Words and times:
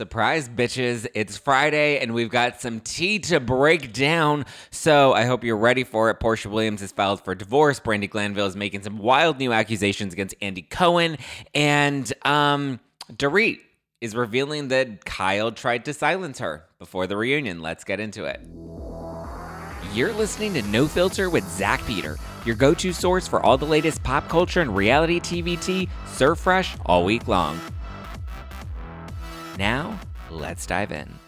Surprise, 0.00 0.48
bitches. 0.48 1.06
It's 1.12 1.36
Friday 1.36 1.98
and 1.98 2.14
we've 2.14 2.30
got 2.30 2.58
some 2.58 2.80
tea 2.80 3.18
to 3.18 3.38
break 3.38 3.92
down. 3.92 4.46
So 4.70 5.12
I 5.12 5.26
hope 5.26 5.44
you're 5.44 5.58
ready 5.58 5.84
for 5.84 6.08
it. 6.08 6.18
Porsha 6.20 6.46
Williams 6.46 6.80
has 6.80 6.90
filed 6.90 7.22
for 7.22 7.34
divorce. 7.34 7.80
Brandi 7.80 8.08
Glanville 8.08 8.46
is 8.46 8.56
making 8.56 8.82
some 8.82 8.96
wild 8.96 9.38
new 9.38 9.52
accusations 9.52 10.14
against 10.14 10.34
Andy 10.40 10.62
Cohen. 10.62 11.18
And 11.54 12.10
um, 12.24 12.80
Dorit 13.12 13.58
is 14.00 14.16
revealing 14.16 14.68
that 14.68 15.04
Kyle 15.04 15.52
tried 15.52 15.84
to 15.84 15.92
silence 15.92 16.38
her 16.38 16.64
before 16.78 17.06
the 17.06 17.18
reunion. 17.18 17.60
Let's 17.60 17.84
get 17.84 18.00
into 18.00 18.24
it. 18.24 18.40
You're 19.92 20.14
listening 20.14 20.54
to 20.54 20.62
No 20.62 20.88
Filter 20.88 21.28
with 21.28 21.46
Zack 21.50 21.84
Peter, 21.86 22.16
your 22.46 22.56
go 22.56 22.72
to 22.72 22.94
source 22.94 23.28
for 23.28 23.44
all 23.44 23.58
the 23.58 23.66
latest 23.66 24.02
pop 24.02 24.30
culture 24.30 24.62
and 24.62 24.74
reality 24.74 25.20
TV 25.20 25.90
serve 26.06 26.40
fresh 26.40 26.74
all 26.86 27.04
week 27.04 27.28
long. 27.28 27.60
Now, 29.60 30.00
let's 30.30 30.64
dive 30.64 30.90
in. 30.90 31.18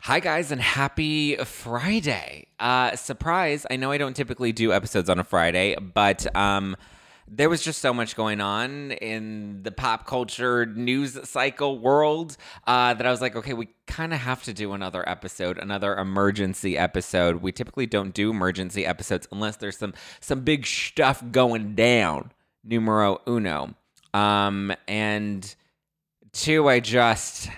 Hi, 0.00 0.20
guys, 0.20 0.52
and 0.52 0.60
happy 0.60 1.36
Friday. 1.36 2.48
Uh, 2.58 2.94
surprise, 2.94 3.64
I 3.70 3.76
know 3.76 3.90
I 3.90 3.96
don't 3.96 4.12
typically 4.12 4.52
do 4.52 4.70
episodes 4.70 5.08
on 5.08 5.18
a 5.18 5.24
Friday, 5.24 5.76
but 5.76 6.26
um, 6.36 6.76
there 7.26 7.48
was 7.48 7.62
just 7.62 7.78
so 7.78 7.94
much 7.94 8.16
going 8.16 8.42
on 8.42 8.90
in 8.90 9.62
the 9.62 9.72
pop 9.72 10.06
culture 10.06 10.66
news 10.66 11.26
cycle 11.26 11.78
world 11.78 12.36
uh, 12.66 12.92
that 12.92 13.06
I 13.06 13.10
was 13.10 13.22
like, 13.22 13.34
okay, 13.34 13.54
we 13.54 13.70
kind 13.86 14.12
of 14.12 14.20
have 14.20 14.42
to 14.42 14.52
do 14.52 14.74
another 14.74 15.08
episode, 15.08 15.56
another 15.56 15.96
emergency 15.96 16.76
episode. 16.76 17.36
We 17.36 17.50
typically 17.50 17.86
don't 17.86 18.12
do 18.12 18.28
emergency 18.28 18.84
episodes 18.84 19.26
unless 19.32 19.56
there's 19.56 19.78
some 19.78 19.94
some 20.20 20.42
big 20.42 20.66
stuff 20.66 21.24
going 21.32 21.76
down. 21.76 22.32
Numero 22.62 23.22
uno. 23.26 23.74
Um, 24.12 24.70
and 24.86 25.54
two, 26.32 26.68
I 26.68 26.80
just 26.80 27.48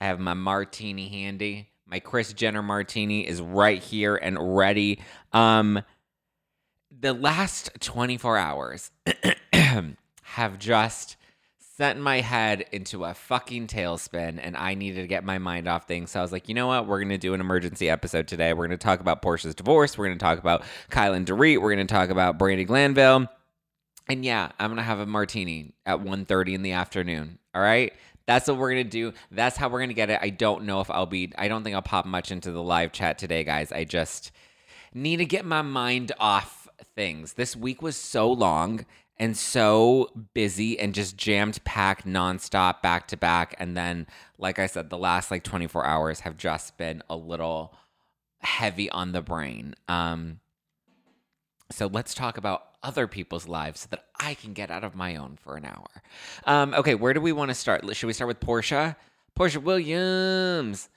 I 0.00 0.06
have 0.06 0.20
my 0.20 0.34
martini 0.34 1.08
handy. 1.08 1.70
My 1.86 2.00
Kris 2.00 2.32
Jenner 2.32 2.62
martini 2.62 3.26
is 3.26 3.40
right 3.40 3.82
here 3.82 4.16
and 4.16 4.56
ready. 4.56 5.00
Um, 5.32 5.82
the 6.90 7.12
last 7.12 7.70
24 7.80 8.36
hours 8.36 8.90
have 10.22 10.58
just 10.58 11.16
sent 11.76 12.00
my 12.00 12.20
head 12.20 12.64
into 12.72 13.04
a 13.04 13.12
fucking 13.12 13.66
tailspin 13.66 14.38
and 14.42 14.56
I 14.56 14.74
needed 14.74 15.02
to 15.02 15.06
get 15.06 15.24
my 15.24 15.38
mind 15.38 15.68
off 15.68 15.86
things. 15.86 16.10
So 16.10 16.20
I 16.20 16.22
was 16.22 16.32
like, 16.32 16.48
you 16.48 16.54
know 16.54 16.68
what? 16.68 16.86
We're 16.86 16.98
going 17.00 17.10
to 17.10 17.18
do 17.18 17.34
an 17.34 17.40
emergency 17.40 17.90
episode 17.90 18.26
today. 18.26 18.54
We're 18.54 18.66
going 18.66 18.78
to 18.78 18.82
talk 18.82 19.00
about 19.00 19.20
Porsha's 19.20 19.54
divorce. 19.54 19.98
We're 19.98 20.06
going 20.06 20.18
to 20.18 20.24
talk 20.24 20.38
about 20.38 20.64
Kylan 20.90 21.26
Dorit. 21.26 21.60
We're 21.60 21.74
going 21.74 21.86
to 21.86 21.92
talk 21.92 22.08
about 22.08 22.38
Brandi 22.38 22.66
Glanville. 22.66 23.28
And 24.08 24.24
yeah, 24.24 24.52
I'm 24.58 24.70
going 24.70 24.78
to 24.78 24.84
have 24.84 25.00
a 25.00 25.06
martini 25.06 25.74
at 25.84 25.98
1.30 25.98 26.54
in 26.54 26.62
the 26.62 26.72
afternoon. 26.72 27.38
All 27.54 27.60
right? 27.60 27.92
That's 28.26 28.48
what 28.48 28.58
we're 28.58 28.70
gonna 28.70 28.84
do. 28.84 29.12
That's 29.30 29.56
how 29.56 29.68
we're 29.68 29.80
gonna 29.80 29.94
get 29.94 30.10
it. 30.10 30.18
I 30.20 30.30
don't 30.30 30.64
know 30.64 30.80
if 30.80 30.90
I'll 30.90 31.06
be. 31.06 31.32
I 31.38 31.48
don't 31.48 31.62
think 31.62 31.74
I'll 31.74 31.82
pop 31.82 32.06
much 32.06 32.30
into 32.30 32.50
the 32.50 32.62
live 32.62 32.92
chat 32.92 33.18
today, 33.18 33.44
guys. 33.44 33.72
I 33.72 33.84
just 33.84 34.32
need 34.92 35.18
to 35.18 35.24
get 35.24 35.44
my 35.44 35.62
mind 35.62 36.12
off 36.18 36.68
things. 36.94 37.34
This 37.34 37.54
week 37.56 37.82
was 37.82 37.96
so 37.96 38.30
long 38.30 38.84
and 39.18 39.36
so 39.36 40.10
busy 40.34 40.78
and 40.78 40.94
just 40.94 41.16
jammed 41.16 41.62
packed 41.64 42.06
nonstop, 42.06 42.82
back 42.82 43.08
to 43.08 43.16
back. 43.16 43.54
And 43.58 43.76
then, 43.76 44.06
like 44.38 44.58
I 44.58 44.66
said, 44.66 44.90
the 44.90 44.98
last 44.98 45.30
like 45.30 45.42
24 45.42 45.84
hours 45.86 46.20
have 46.20 46.36
just 46.36 46.76
been 46.76 47.02
a 47.08 47.16
little 47.16 47.74
heavy 48.40 48.90
on 48.90 49.12
the 49.12 49.22
brain. 49.22 49.74
Um, 49.88 50.40
so 51.70 51.86
let's 51.86 52.14
talk 52.14 52.36
about 52.36 52.66
other 52.86 53.08
people's 53.08 53.48
lives 53.48 53.80
so 53.80 53.88
that 53.90 54.04
I 54.20 54.34
can 54.34 54.52
get 54.52 54.70
out 54.70 54.84
of 54.84 54.94
my 54.94 55.16
own 55.16 55.36
for 55.42 55.56
an 55.56 55.64
hour. 55.64 55.88
Um, 56.44 56.72
okay, 56.72 56.94
where 56.94 57.12
do 57.12 57.20
we 57.20 57.32
want 57.32 57.48
to 57.50 57.54
start? 57.54 57.84
Should 57.96 58.06
we 58.06 58.12
start 58.12 58.28
with 58.28 58.38
Porsha? 58.38 58.94
Porsha 59.36 59.60
Williams. 59.60 60.88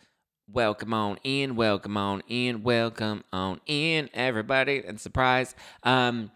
Welcome 0.51 0.93
on 0.93 1.17
in, 1.23 1.55
welcome 1.55 1.97
on 1.97 2.21
in, 2.27 2.63
welcome 2.63 3.23
on 3.33 3.59
in, 3.65 4.09
everybody, 4.13 4.83
and 4.85 4.99
surprise. 4.99 5.55
Um, 5.83 6.31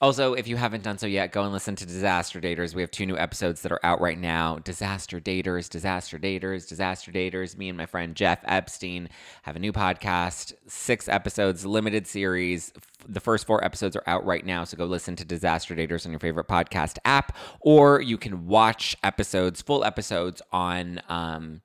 also, 0.00 0.34
if 0.34 0.48
you 0.48 0.56
haven't 0.56 0.82
done 0.82 0.98
so 0.98 1.06
yet, 1.06 1.32
go 1.32 1.44
and 1.44 1.52
listen 1.52 1.76
to 1.76 1.86
Disaster 1.86 2.40
Daters. 2.40 2.74
We 2.74 2.82
have 2.82 2.90
two 2.90 3.06
new 3.06 3.16
episodes 3.16 3.62
that 3.62 3.72
are 3.72 3.80
out 3.84 4.00
right 4.00 4.18
now 4.18 4.58
Disaster 4.58 5.20
Daters, 5.20 5.68
Disaster 5.70 6.18
Daters, 6.18 6.68
Disaster 6.68 7.12
Daters. 7.12 7.56
Me 7.56 7.68
and 7.68 7.78
my 7.78 7.86
friend 7.86 8.14
Jeff 8.14 8.40
Epstein 8.44 9.08
have 9.42 9.56
a 9.56 9.60
new 9.60 9.72
podcast, 9.72 10.52
six 10.66 11.08
episodes, 11.08 11.64
limited 11.64 12.06
series. 12.06 12.72
The 13.06 13.20
first 13.20 13.46
four 13.46 13.64
episodes 13.64 13.94
are 13.94 14.02
out 14.06 14.24
right 14.24 14.44
now, 14.44 14.64
so 14.64 14.76
go 14.76 14.84
listen 14.84 15.14
to 15.16 15.24
Disaster 15.24 15.74
Daters 15.74 16.04
on 16.06 16.12
your 16.12 16.20
favorite 16.20 16.48
podcast 16.48 16.98
app, 17.04 17.36
or 17.60 18.00
you 18.00 18.18
can 18.18 18.46
watch 18.46 18.96
episodes, 19.04 19.62
full 19.62 19.84
episodes 19.84 20.42
on 20.52 21.00
um, 21.08 21.62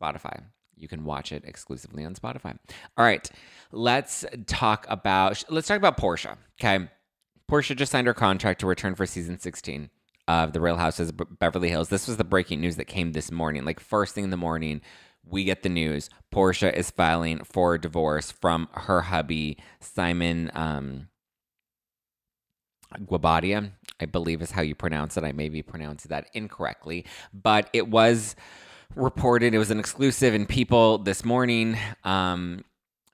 Spotify. 0.00 0.44
You 0.76 0.88
can 0.88 1.04
watch 1.04 1.32
it 1.32 1.44
exclusively 1.44 2.04
on 2.04 2.14
Spotify. 2.14 2.58
All 2.96 3.04
right, 3.04 3.28
let's 3.72 4.24
talk 4.46 4.86
about 4.88 5.44
let's 5.48 5.68
talk 5.68 5.76
about 5.76 5.96
Porsha. 5.96 6.36
Okay, 6.60 6.88
Porsha 7.50 7.76
just 7.76 7.92
signed 7.92 8.06
her 8.06 8.14
contract 8.14 8.60
to 8.60 8.66
return 8.66 8.94
for 8.94 9.06
season 9.06 9.38
16 9.38 9.90
of 10.26 10.52
The 10.52 10.60
Real 10.60 10.76
Houses 10.76 11.10
of 11.10 11.38
Beverly 11.38 11.68
Hills. 11.68 11.88
This 11.88 12.08
was 12.08 12.16
the 12.16 12.24
breaking 12.24 12.60
news 12.60 12.76
that 12.76 12.86
came 12.86 13.12
this 13.12 13.30
morning. 13.30 13.64
Like 13.64 13.80
first 13.80 14.14
thing 14.14 14.24
in 14.24 14.30
the 14.30 14.36
morning, 14.36 14.80
we 15.24 15.44
get 15.44 15.62
the 15.62 15.68
news: 15.68 16.10
Porsha 16.32 16.72
is 16.72 16.90
filing 16.90 17.44
for 17.44 17.78
divorce 17.78 18.30
from 18.32 18.68
her 18.72 19.02
hubby 19.02 19.58
Simon 19.80 20.50
um, 20.54 21.08
Guobadia. 22.98 23.72
I 24.00 24.06
believe 24.06 24.42
is 24.42 24.50
how 24.50 24.62
you 24.62 24.74
pronounce 24.74 25.16
it. 25.16 25.24
I 25.24 25.32
may 25.32 25.48
be 25.48 25.62
pronouncing 25.62 26.08
that 26.08 26.28
incorrectly, 26.34 27.04
but 27.32 27.70
it 27.72 27.88
was 27.88 28.34
reported 28.94 29.54
it 29.54 29.58
was 29.58 29.70
an 29.70 29.80
exclusive 29.80 30.34
in 30.34 30.46
People 30.46 30.98
this 30.98 31.24
morning. 31.24 31.76
Um, 32.04 32.64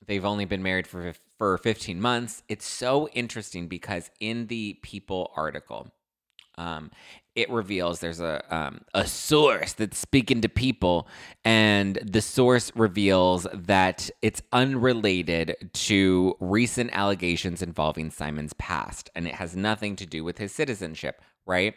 they've 0.07 0.25
only 0.25 0.45
been 0.45 0.63
married 0.63 0.87
for 0.87 1.15
for 1.39 1.57
15 1.59 2.01
months. 2.01 2.43
It's 2.49 2.67
so 2.67 3.09
interesting 3.09 3.67
because 3.67 4.11
in 4.21 4.47
the 4.49 4.79
People 4.83 5.33
article, 5.37 5.91
um, 6.59 6.91
it 7.35 7.49
reveals 7.49 8.01
there's 8.01 8.21
a 8.21 8.45
um, 8.55 8.83
a 8.93 9.07
source 9.07 9.73
that's 9.73 9.99
speaking 9.99 10.41
to 10.43 10.49
people, 10.49 11.09
and 11.45 11.99
the 12.05 12.21
source 12.21 12.73
reveals 12.75 13.47
that 13.55 14.11
it's 14.21 14.43
unrelated 14.53 15.71
to 15.73 16.37
recent 16.41 16.91
allegations 16.93 17.63
involving 17.63 18.11
Simon's 18.11 18.53
past, 18.55 19.11
and 19.15 19.27
it 19.27 19.37
has 19.37 19.57
nothing 19.57 19.97
to 19.97 20.07
do 20.07 20.25
with 20.25 20.39
his 20.39 20.53
citizenship. 20.53 21.23
Right? 21.47 21.75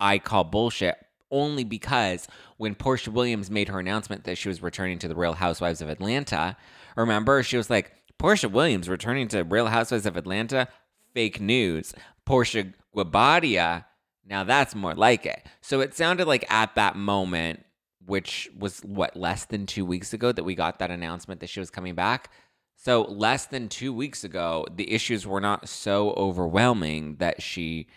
I 0.00 0.18
call 0.18 0.44
bullshit 0.44 0.96
only 1.30 1.64
because 1.64 2.28
when 2.56 2.74
Porsha 2.74 3.08
Williams 3.08 3.50
made 3.50 3.68
her 3.68 3.78
announcement 3.78 4.24
that 4.24 4.38
she 4.38 4.48
was 4.48 4.62
returning 4.62 4.98
to 5.00 5.08
the 5.08 5.14
Real 5.14 5.34
Housewives 5.34 5.80
of 5.80 5.88
Atlanta, 5.88 6.56
remember 6.96 7.42
she 7.42 7.56
was 7.56 7.70
like, 7.70 7.92
Porsha 8.18 8.50
Williams 8.50 8.88
returning 8.88 9.28
to 9.28 9.42
Real 9.42 9.66
Housewives 9.66 10.06
of 10.06 10.16
Atlanta? 10.16 10.68
Fake 11.12 11.40
news. 11.40 11.92
Porsha 12.26 12.72
Guobadia, 12.94 13.84
now 14.26 14.44
that's 14.44 14.74
more 14.74 14.94
like 14.94 15.26
it. 15.26 15.46
So 15.60 15.80
it 15.80 15.94
sounded 15.94 16.26
like 16.26 16.50
at 16.50 16.74
that 16.76 16.96
moment, 16.96 17.64
which 18.06 18.50
was 18.56 18.80
what, 18.80 19.16
less 19.16 19.44
than 19.46 19.66
two 19.66 19.84
weeks 19.84 20.12
ago 20.12 20.32
that 20.32 20.44
we 20.44 20.54
got 20.54 20.78
that 20.78 20.90
announcement 20.90 21.40
that 21.40 21.50
she 21.50 21.60
was 21.60 21.70
coming 21.70 21.94
back. 21.94 22.30
So 22.76 23.02
less 23.02 23.46
than 23.46 23.68
two 23.68 23.92
weeks 23.92 24.24
ago, 24.24 24.66
the 24.74 24.92
issues 24.92 25.26
were 25.26 25.40
not 25.40 25.68
so 25.68 26.10
overwhelming 26.12 27.16
that 27.16 27.42
she 27.42 27.88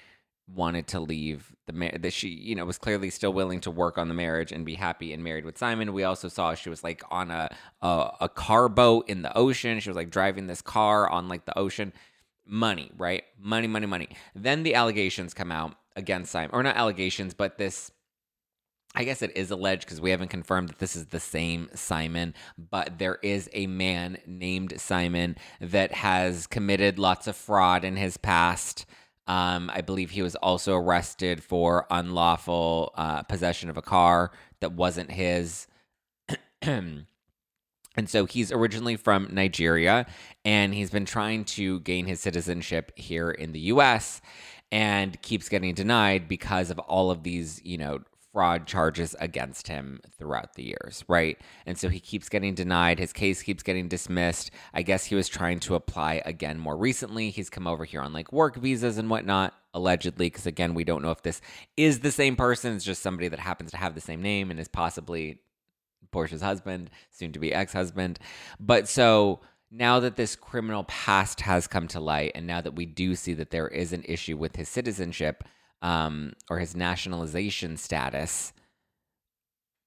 wanted 0.53 0.87
to 0.87 0.99
leave 0.99 1.53
the 1.65 1.73
marriage 1.73 2.01
that 2.01 2.13
she 2.13 2.29
you 2.29 2.55
know 2.55 2.65
was 2.65 2.77
clearly 2.77 3.09
still 3.09 3.33
willing 3.33 3.59
to 3.59 3.69
work 3.69 3.97
on 3.97 4.07
the 4.07 4.13
marriage 4.13 4.51
and 4.51 4.65
be 4.65 4.75
happy 4.75 5.11
and 5.13 5.23
married 5.23 5.45
with 5.45 5.57
Simon. 5.57 5.93
We 5.93 6.03
also 6.03 6.29
saw 6.29 6.55
she 6.55 6.69
was 6.69 6.83
like 6.83 7.03
on 7.11 7.31
a, 7.31 7.49
a 7.81 8.11
a 8.21 8.29
car 8.29 8.69
boat 8.69 9.09
in 9.09 9.21
the 9.21 9.37
ocean. 9.37 9.79
She 9.79 9.89
was 9.89 9.97
like 9.97 10.09
driving 10.09 10.47
this 10.47 10.61
car 10.61 11.09
on 11.09 11.27
like 11.27 11.45
the 11.45 11.57
ocean. 11.57 11.93
Money, 12.49 12.91
right? 12.97 13.25
Money, 13.37 13.67
money, 13.67 13.87
money. 13.87 14.07
Then 14.33 14.63
the 14.63 14.75
allegations 14.75 15.33
come 15.33 15.51
out 15.51 15.75
against 15.97 16.31
Simon, 16.31 16.51
or 16.53 16.63
not 16.63 16.77
allegations, 16.77 17.33
but 17.33 17.57
this. 17.57 17.91
I 18.95 19.03
guess 19.03 19.21
it 19.21 19.35
is 19.35 19.51
alleged 19.51 19.81
because 19.81 20.01
we 20.01 20.09
haven't 20.09 20.29
confirmed 20.29 20.69
that 20.69 20.79
this 20.79 20.95
is 20.95 21.07
the 21.07 21.19
same 21.19 21.69
Simon, 21.75 22.33
but 22.57 22.97
there 22.97 23.19
is 23.21 23.47
a 23.53 23.67
man 23.67 24.17
named 24.25 24.79
Simon 24.79 25.35
that 25.59 25.91
has 25.91 26.47
committed 26.47 26.97
lots 26.97 27.27
of 27.27 27.35
fraud 27.35 27.83
in 27.83 27.97
his 27.97 28.17
past. 28.17 28.87
Um, 29.27 29.69
I 29.73 29.81
believe 29.81 30.11
he 30.11 30.21
was 30.21 30.35
also 30.35 30.75
arrested 30.75 31.43
for 31.43 31.85
unlawful 31.91 32.93
uh, 32.95 33.23
possession 33.23 33.69
of 33.69 33.77
a 33.77 33.81
car 33.81 34.31
that 34.61 34.73
wasn't 34.73 35.11
his. 35.11 35.67
and 36.61 37.05
so 38.05 38.25
he's 38.25 38.51
originally 38.51 38.95
from 38.95 39.27
Nigeria 39.31 40.05
and 40.45 40.73
he's 40.73 40.89
been 40.89 41.05
trying 41.05 41.43
to 41.45 41.79
gain 41.81 42.05
his 42.05 42.19
citizenship 42.19 42.91
here 42.95 43.31
in 43.31 43.51
the 43.51 43.59
US 43.59 44.21
and 44.71 45.21
keeps 45.21 45.49
getting 45.49 45.73
denied 45.73 46.27
because 46.27 46.69
of 46.69 46.79
all 46.79 47.11
of 47.11 47.23
these, 47.23 47.61
you 47.63 47.77
know, 47.77 47.99
fraud 48.37 48.67
charges 48.67 49.15
against 49.19 49.67
him 49.67 49.99
throughout 50.15 50.53
the 50.53 50.63
years, 50.63 51.03
right? 51.07 51.39
And 51.65 51.75
so 51.75 51.89
he 51.89 51.99
keeps 51.99 52.29
getting 52.29 52.53
denied. 52.53 52.99
His 52.99 53.11
case 53.11 53.41
keeps 53.41 53.63
getting 53.63 53.87
dismissed. 53.87 54.51
I 54.75 54.83
guess 54.83 55.05
he 55.05 55.15
was 55.15 55.27
trying 55.27 55.59
to 55.61 55.73
apply 55.73 56.21
again 56.23 56.59
more 56.59 56.77
recently. 56.77 57.31
He's 57.31 57.49
come 57.49 57.65
over 57.65 57.83
here 57.83 57.99
on 57.99 58.13
like 58.13 58.31
work 58.31 58.55
visas 58.55 58.99
and 58.99 59.09
whatnot, 59.09 59.55
allegedly, 59.73 60.27
because 60.27 60.45
again, 60.45 60.75
we 60.75 60.83
don't 60.83 61.01
know 61.01 61.09
if 61.09 61.23
this 61.23 61.41
is 61.77 62.01
the 62.01 62.11
same 62.11 62.35
person. 62.35 62.75
It's 62.75 62.85
just 62.85 63.01
somebody 63.01 63.27
that 63.27 63.39
happens 63.39 63.71
to 63.71 63.77
have 63.77 63.95
the 63.95 64.01
same 64.01 64.21
name 64.21 64.51
and 64.51 64.59
is 64.59 64.67
possibly 64.67 65.39
Porsha's 66.11 66.43
husband, 66.43 66.91
soon 67.09 67.31
to 67.31 67.39
be 67.39 67.51
ex 67.51 67.73
husband. 67.73 68.19
But 68.59 68.87
so 68.87 69.39
now 69.71 69.99
that 70.01 70.15
this 70.15 70.35
criminal 70.35 70.83
past 70.83 71.41
has 71.41 71.65
come 71.65 71.87
to 71.87 71.99
light, 71.99 72.33
and 72.35 72.45
now 72.45 72.61
that 72.61 72.75
we 72.75 72.85
do 72.85 73.15
see 73.15 73.33
that 73.33 73.49
there 73.49 73.67
is 73.67 73.93
an 73.93 74.03
issue 74.07 74.37
with 74.37 74.57
his 74.57 74.69
citizenship 74.69 75.43
um, 75.81 76.33
or 76.49 76.59
his 76.59 76.75
nationalization 76.75 77.77
status, 77.77 78.53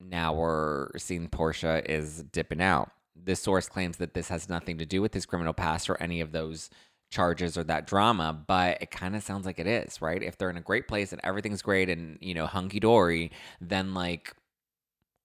now 0.00 0.32
we're 0.32 0.96
seeing 0.96 1.28
Porsha 1.28 1.84
is 1.86 2.22
dipping 2.32 2.62
out. 2.62 2.90
This 3.14 3.42
source 3.42 3.68
claims 3.68 3.98
that 3.98 4.14
this 4.14 4.28
has 4.28 4.48
nothing 4.48 4.78
to 4.78 4.86
do 4.86 5.02
with 5.02 5.12
his 5.12 5.26
criminal 5.26 5.52
past 5.52 5.90
or 5.90 6.02
any 6.02 6.20
of 6.20 6.32
those 6.32 6.70
charges 7.10 7.58
or 7.58 7.64
that 7.64 7.86
drama, 7.86 8.32
but 8.46 8.80
it 8.80 8.90
kind 8.90 9.14
of 9.16 9.22
sounds 9.22 9.44
like 9.44 9.58
it 9.58 9.66
is, 9.66 10.00
right? 10.00 10.22
If 10.22 10.38
they're 10.38 10.50
in 10.50 10.56
a 10.56 10.62
great 10.62 10.88
place 10.88 11.12
and 11.12 11.20
everything's 11.24 11.62
great 11.62 11.90
and, 11.90 12.16
you 12.20 12.34
know, 12.34 12.46
hunky 12.46 12.80
dory, 12.80 13.32
then 13.60 13.94
like, 13.94 14.34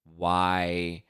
why? 0.04 1.04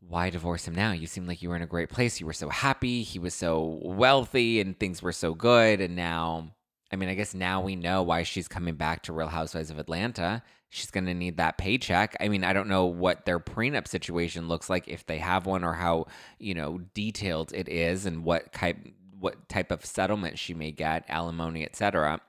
Why 0.00 0.30
divorce 0.30 0.66
him 0.66 0.74
now? 0.74 0.92
You 0.92 1.06
seem 1.06 1.26
like 1.26 1.42
you 1.42 1.50
were 1.50 1.56
in 1.56 1.62
a 1.62 1.66
great 1.66 1.90
place. 1.90 2.20
You 2.20 2.26
were 2.26 2.32
so 2.32 2.48
happy. 2.48 3.02
He 3.02 3.18
was 3.18 3.34
so 3.34 3.80
wealthy 3.82 4.60
and 4.60 4.78
things 4.78 5.02
were 5.02 5.12
so 5.12 5.34
good. 5.34 5.80
And 5.80 5.94
now, 5.96 6.52
I 6.92 6.96
mean, 6.96 7.08
I 7.08 7.14
guess 7.14 7.34
now 7.34 7.60
we 7.60 7.76
know 7.76 8.02
why 8.02 8.22
she's 8.24 8.48
coming 8.48 8.74
back 8.74 9.02
to 9.04 9.12
Real 9.12 9.28
Housewives 9.28 9.70
of 9.70 9.78
Atlanta 9.78 10.42
she's 10.70 10.90
going 10.90 11.06
to 11.06 11.14
need 11.14 11.36
that 11.36 11.58
paycheck. 11.58 12.16
I 12.20 12.28
mean, 12.28 12.44
I 12.44 12.52
don't 12.52 12.68
know 12.68 12.86
what 12.86 13.26
their 13.26 13.38
prenup 13.38 13.86
situation 13.86 14.48
looks 14.48 14.70
like 14.70 14.88
if 14.88 15.04
they 15.04 15.18
have 15.18 15.44
one 15.44 15.64
or 15.64 15.74
how, 15.74 16.06
you 16.38 16.54
know, 16.54 16.80
detailed 16.94 17.52
it 17.52 17.68
is 17.68 18.06
and 18.06 18.24
what 18.24 18.52
type 18.52 18.78
what 19.18 19.50
type 19.50 19.70
of 19.70 19.84
settlement 19.84 20.38
she 20.38 20.54
may 20.54 20.70
get, 20.70 21.04
alimony, 21.06 21.62
etc., 21.62 22.22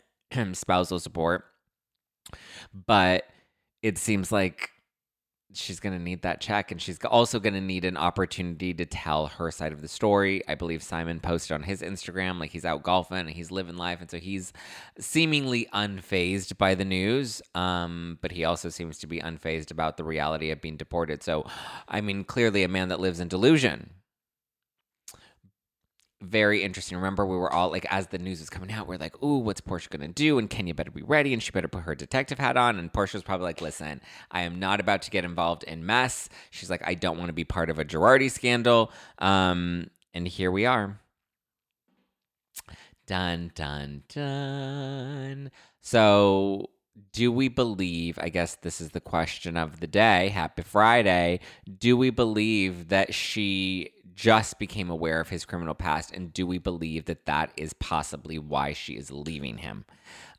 spousal 0.52 1.00
support. 1.00 1.44
But 2.72 3.24
it 3.82 3.98
seems 3.98 4.30
like 4.30 4.70
she's 5.52 5.80
going 5.80 5.96
to 5.96 6.02
need 6.02 6.22
that 6.22 6.40
check 6.40 6.70
and 6.70 6.80
she's 6.80 6.98
also 7.04 7.38
going 7.38 7.54
to 7.54 7.60
need 7.60 7.84
an 7.84 7.96
opportunity 7.96 8.74
to 8.74 8.84
tell 8.84 9.26
her 9.26 9.50
side 9.50 9.72
of 9.72 9.80
the 9.80 9.88
story. 9.88 10.42
I 10.48 10.54
believe 10.54 10.82
Simon 10.82 11.20
posted 11.20 11.54
on 11.54 11.62
his 11.62 11.82
Instagram 11.82 12.38
like 12.40 12.50
he's 12.50 12.64
out 12.64 12.82
golfing 12.82 13.18
and 13.18 13.30
he's 13.30 13.50
living 13.50 13.76
life 13.76 14.00
and 14.00 14.10
so 14.10 14.18
he's 14.18 14.52
seemingly 14.98 15.68
unfazed 15.72 16.58
by 16.58 16.74
the 16.74 16.84
news. 16.84 17.40
Um, 17.54 18.18
but 18.20 18.32
he 18.32 18.44
also 18.44 18.68
seems 18.68 18.98
to 18.98 19.06
be 19.06 19.20
unfazed 19.20 19.70
about 19.70 19.96
the 19.96 20.04
reality 20.04 20.50
of 20.50 20.60
being 20.60 20.76
deported. 20.76 21.22
So 21.22 21.46
I 21.88 22.00
mean 22.00 22.24
clearly 22.24 22.62
a 22.62 22.68
man 22.68 22.88
that 22.88 23.00
lives 23.00 23.20
in 23.20 23.28
delusion 23.28 23.90
very 26.26 26.62
interesting. 26.62 26.96
Remember, 26.96 27.24
we 27.24 27.36
were 27.36 27.52
all 27.52 27.70
like, 27.70 27.86
as 27.90 28.08
the 28.08 28.18
news 28.18 28.40
was 28.40 28.50
coming 28.50 28.72
out, 28.72 28.86
we're 28.86 28.98
like, 28.98 29.22
"Ooh, 29.22 29.38
what's 29.38 29.60
Porsha 29.60 29.88
gonna 29.90 30.08
do?" 30.08 30.38
And 30.38 30.50
Kenya 30.50 30.74
better 30.74 30.90
be 30.90 31.02
ready, 31.02 31.32
and 31.32 31.42
she 31.42 31.50
better 31.50 31.68
put 31.68 31.82
her 31.84 31.94
detective 31.94 32.38
hat 32.38 32.56
on. 32.56 32.78
And 32.78 32.92
Porsha 32.92 33.14
was 33.14 33.22
probably 33.22 33.44
like, 33.44 33.60
"Listen, 33.60 34.00
I 34.30 34.42
am 34.42 34.58
not 34.58 34.80
about 34.80 35.02
to 35.02 35.10
get 35.10 35.24
involved 35.24 35.64
in 35.64 35.86
mess." 35.86 36.28
She's 36.50 36.70
like, 36.70 36.82
"I 36.86 36.94
don't 36.94 37.18
want 37.18 37.28
to 37.28 37.34
be 37.34 37.44
part 37.44 37.70
of 37.70 37.78
a 37.78 37.84
Girardi 37.84 38.30
scandal." 38.30 38.92
Um, 39.18 39.90
and 40.14 40.26
here 40.26 40.50
we 40.50 40.66
are. 40.66 41.00
Dun 43.06 43.52
dun 43.54 44.02
dun. 44.08 45.50
So 45.80 46.70
do 47.12 47.30
we 47.30 47.48
believe 47.48 48.18
i 48.20 48.28
guess 48.28 48.54
this 48.56 48.80
is 48.80 48.90
the 48.90 49.00
question 49.00 49.56
of 49.56 49.80
the 49.80 49.86
day 49.86 50.28
happy 50.28 50.62
friday 50.62 51.38
do 51.78 51.96
we 51.96 52.10
believe 52.10 52.88
that 52.88 53.12
she 53.12 53.90
just 54.16 54.58
became 54.58 54.90
aware 54.90 55.20
of 55.20 55.28
his 55.28 55.44
criminal 55.44 55.74
past, 55.74 56.10
and 56.12 56.32
do 56.32 56.46
we 56.46 56.58
believe 56.58 57.04
that 57.04 57.26
that 57.26 57.52
is 57.56 57.74
possibly 57.74 58.38
why 58.38 58.72
she 58.72 58.94
is 58.94 59.10
leaving 59.10 59.58
him? 59.58 59.84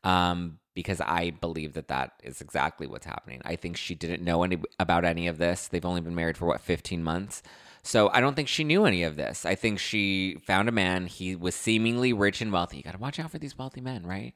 Um, 0.03 0.57
because 0.74 1.00
I 1.00 1.29
believe 1.29 1.74
that 1.74 1.88
that 1.88 2.13
is 2.24 2.41
exactly 2.41 2.88
what's 2.88 3.06
happening. 3.06 3.41
I 3.45 3.56
think 3.56 3.77
she 3.77 3.95
didn't 3.95 4.24
know 4.24 4.44
any 4.44 4.59
about 4.79 5.06
any 5.06 5.27
of 5.27 5.38
this. 5.38 5.68
They've 5.68 5.85
only 5.85 6.01
been 6.01 6.15
married 6.15 6.38
for 6.38 6.45
what 6.45 6.59
15 6.59 7.03
months. 7.03 7.41
So 7.83 8.09
I 8.12 8.19
don't 8.19 8.35
think 8.35 8.47
she 8.47 8.63
knew 8.63 8.85
any 8.85 9.03
of 9.03 9.15
this. 9.15 9.45
I 9.45 9.56
think 9.56 9.79
she 9.79 10.38
found 10.45 10.68
a 10.68 10.74
man. 10.74 11.07
He 11.07 11.35
was 11.35 11.56
seemingly 11.56 12.13
rich 12.13 12.41
and 12.41 12.51
wealthy. 12.51 12.77
You 12.77 12.83
got 12.83 12.91
to 12.91 12.97
watch 12.97 13.19
out 13.19 13.31
for 13.31 13.38
these 13.38 13.57
wealthy 13.57 13.79
men, 13.79 14.06
right? 14.06 14.33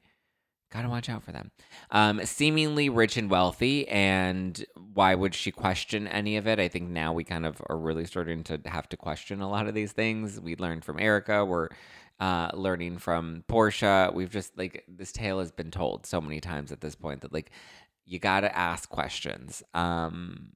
Gotta 0.72 0.88
watch 0.88 1.10
out 1.10 1.22
for 1.22 1.34
them. 1.34 1.52
Um, 1.90 2.26
seemingly 2.26 2.88
rich 2.88 3.18
and 3.18 3.30
wealthy, 3.30 3.88
and 3.90 4.66
why 4.94 5.16
would 5.16 5.36
she 5.36 5.52
question 5.52 6.08
any 6.08 6.38
of 6.38 6.48
it? 6.48 6.60
I 6.60 6.70
think 6.70 6.90
now 6.90 7.12
we 7.12 7.26
kind 7.26 7.46
of 7.46 7.62
are 7.68 7.78
really 7.78 8.06
starting 8.06 8.42
to 8.46 8.60
have 8.66 8.88
to 8.90 8.98
question 8.98 9.42
a 9.42 9.50
lot 9.50 9.68
of 9.68 9.74
these 9.74 9.92
things. 9.92 10.40
We 10.40 10.56
learned 10.56 10.86
from 10.86 10.98
Erika, 10.98 11.44
We're 11.44 11.68
uh, 12.22 12.52
learning 12.54 13.00
from 13.00 13.44
Porsha. 13.50 14.14
We've 14.14 14.30
just 14.30 14.58
like 14.58 14.86
this 14.88 15.12
tale 15.12 15.40
has 15.40 15.52
been 15.52 15.72
told 15.72 16.06
so 16.06 16.22
many 16.22 16.40
times 16.40 16.72
at 16.72 16.80
this 16.80 16.96
point 16.96 17.22
that 17.22 17.34
like 17.34 17.52
you 18.06 18.18
gotta 18.20 18.56
ask 18.56 18.88
questions. 18.88 19.64
Um, 19.74 20.54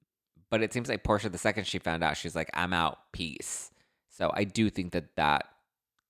but 0.49 0.61
it 0.63 0.71
seems 0.71 0.87
like 0.87 1.03
Porsha, 1.03 1.29
the 1.29 1.37
second 1.37 1.67
she 1.67 1.79
found 1.79 2.05
out, 2.05 2.15
she's 2.15 2.35
like, 2.35 2.49
"I'm 2.53 2.71
out, 2.71 3.11
peace." 3.11 3.71
So 4.09 4.31
I 4.33 4.45
do 4.45 4.69
think 4.69 4.93
that 4.93 5.17
that 5.17 5.45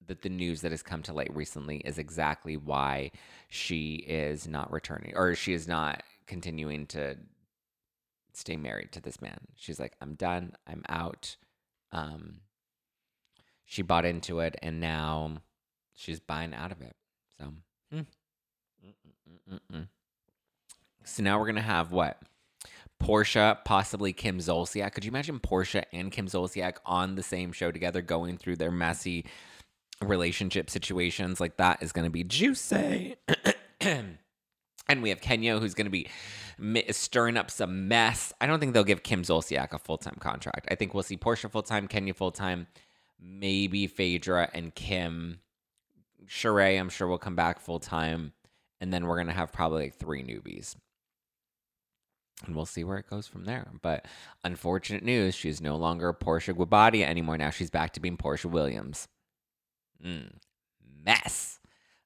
that 0.08 0.22
the 0.22 0.30
news 0.30 0.62
that 0.62 0.72
has 0.72 0.82
come 0.82 1.02
to 1.04 1.14
light 1.14 1.34
recently 1.36 1.78
is 1.78 1.98
exactly 1.98 2.58
why 2.58 3.12
she 3.50 3.96
is 4.08 4.48
not 4.48 4.72
returning 4.72 5.14
or 5.16 5.36
she 5.36 5.54
is 5.54 5.68
not 5.68 6.04
continuing 6.28 6.86
to 6.88 7.16
stay 8.34 8.56
married 8.56 8.92
to 8.92 9.02
this 9.02 9.22
man. 9.22 9.40
She's 9.56 9.80
like, 9.80 9.94
I'm 10.02 10.16
done. 10.16 10.54
I'm 10.68 10.84
out. 10.90 11.36
Um, 11.92 12.42
she 13.66 13.82
bought 13.82 14.06
into 14.06 14.40
it 14.40 14.56
and 14.62 14.80
now 14.80 15.42
she's 15.94 16.20
buying 16.20 16.54
out 16.54 16.72
of 16.72 16.82
it. 16.82 16.96
So, 17.38 17.54
hmm. 17.92 18.02
so 21.04 21.24
now 21.24 21.40
we're 21.40 21.46
going 21.46 21.56
to 21.56 21.62
have 21.62 21.92
what? 21.92 22.22
Porsha, 23.02 23.58
possibly 23.66 24.14
Kim 24.14 24.40
Zolciak. 24.40 24.94
Could 24.94 25.04
you 25.04 25.12
imagine 25.12 25.40
Porsha 25.40 25.84
and 25.92 26.12
Kim 26.12 26.28
Zolciak 26.28 26.78
on 26.86 27.16
the 27.16 27.24
same 27.24 27.52
show 27.52 27.72
together 27.72 28.02
going 28.02 28.38
through 28.38 28.56
their 28.56 28.72
messy 28.72 29.26
relationship 30.02 30.70
situations 30.70 31.40
like 31.40 31.58
that 31.58 31.82
is 31.82 31.92
going 31.92 32.06
to 32.06 32.12
be 32.12 32.24
juicy. 32.24 33.16
and 33.80 34.18
we 35.02 35.10
have 35.10 35.22
Kenya 35.22 35.60
who's 35.60 35.74
going 35.74 35.86
to 35.86 35.92
be 35.92 36.10
stirring 36.92 37.38
up 37.38 37.52
some 37.52 37.88
mess. 37.88 38.34
I 38.40 38.48
don't 38.48 38.60
think 38.60 38.74
they'll 38.74 38.84
give 38.84 39.04
Kim 39.04 39.24
Zolciak 39.24 39.74
a 39.74 39.80
full 39.80 39.98
time 39.98 40.18
contract. 40.20 40.68
I 40.70 40.76
think 40.76 40.94
we'll 40.94 41.04
see 41.04 41.18
Porsha 41.18 41.50
full 41.50 41.64
time, 41.64 41.88
Kenya 41.88 42.14
full 42.14 42.32
time, 42.32 42.68
maybe 43.20 43.88
Phaedra 43.88 44.50
and 44.54 44.74
Kim. 44.74 45.40
Sheree, 46.28 46.80
I'm 46.80 46.90
sure 46.90 47.08
will 47.08 47.18
come 47.18 47.36
back 47.36 47.60
full 47.60 47.80
time. 47.80 48.34
And 48.82 48.94
then 48.94 49.06
we're 49.06 49.16
going 49.16 49.28
to 49.28 49.34
have 49.34 49.54
probably 49.54 49.84
like 49.84 49.96
three 49.96 50.24
newbies. 50.24 50.76
And 52.46 52.56
we'll 52.56 52.66
see 52.66 52.84
where 52.84 52.98
it 52.98 53.10
goes 53.10 53.28
from 53.28 53.46
there. 53.46 53.68
But 53.82 54.06
unfortunate 54.44 55.04
news, 55.04 55.36
she's 55.36 55.62
no 55.62 55.78
longer 55.78 56.14
Porsha 56.14 56.54
Guobadia 56.54 57.06
anymore. 57.06 57.38
Now 57.38 57.50
she's 57.50 57.70
back 57.70 57.94
to 57.94 58.00
being 58.00 58.18
Porsha 58.18 58.46
Williams. 58.46 59.08
Mm, 60.04 60.32
mess. 61.06 61.60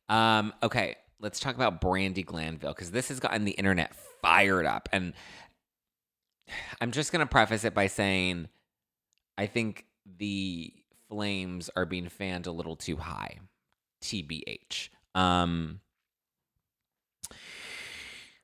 Um, 0.07 0.53
okay, 0.63 0.95
let's 1.19 1.39
talk 1.39 1.55
about 1.55 1.81
Brandi 1.81 2.25
Glanville 2.25 2.73
because 2.73 2.91
this 2.91 3.09
has 3.09 3.19
gotten 3.19 3.45
the 3.45 3.51
internet 3.51 3.95
fired 4.21 4.65
up. 4.65 4.89
And 4.91 5.13
I'm 6.81 6.91
just 6.91 7.11
going 7.11 7.21
to 7.21 7.29
preface 7.29 7.63
it 7.63 7.73
by 7.73 7.87
saying 7.87 8.47
I 9.37 9.45
think 9.45 9.85
the 10.17 10.73
flames 11.07 11.69
are 11.75 11.85
being 11.85 12.09
fanned 12.09 12.47
a 12.47 12.51
little 12.51 12.75
too 12.75 12.97
high. 12.97 13.39
TBH. 14.01 14.89
Um, 15.15 15.81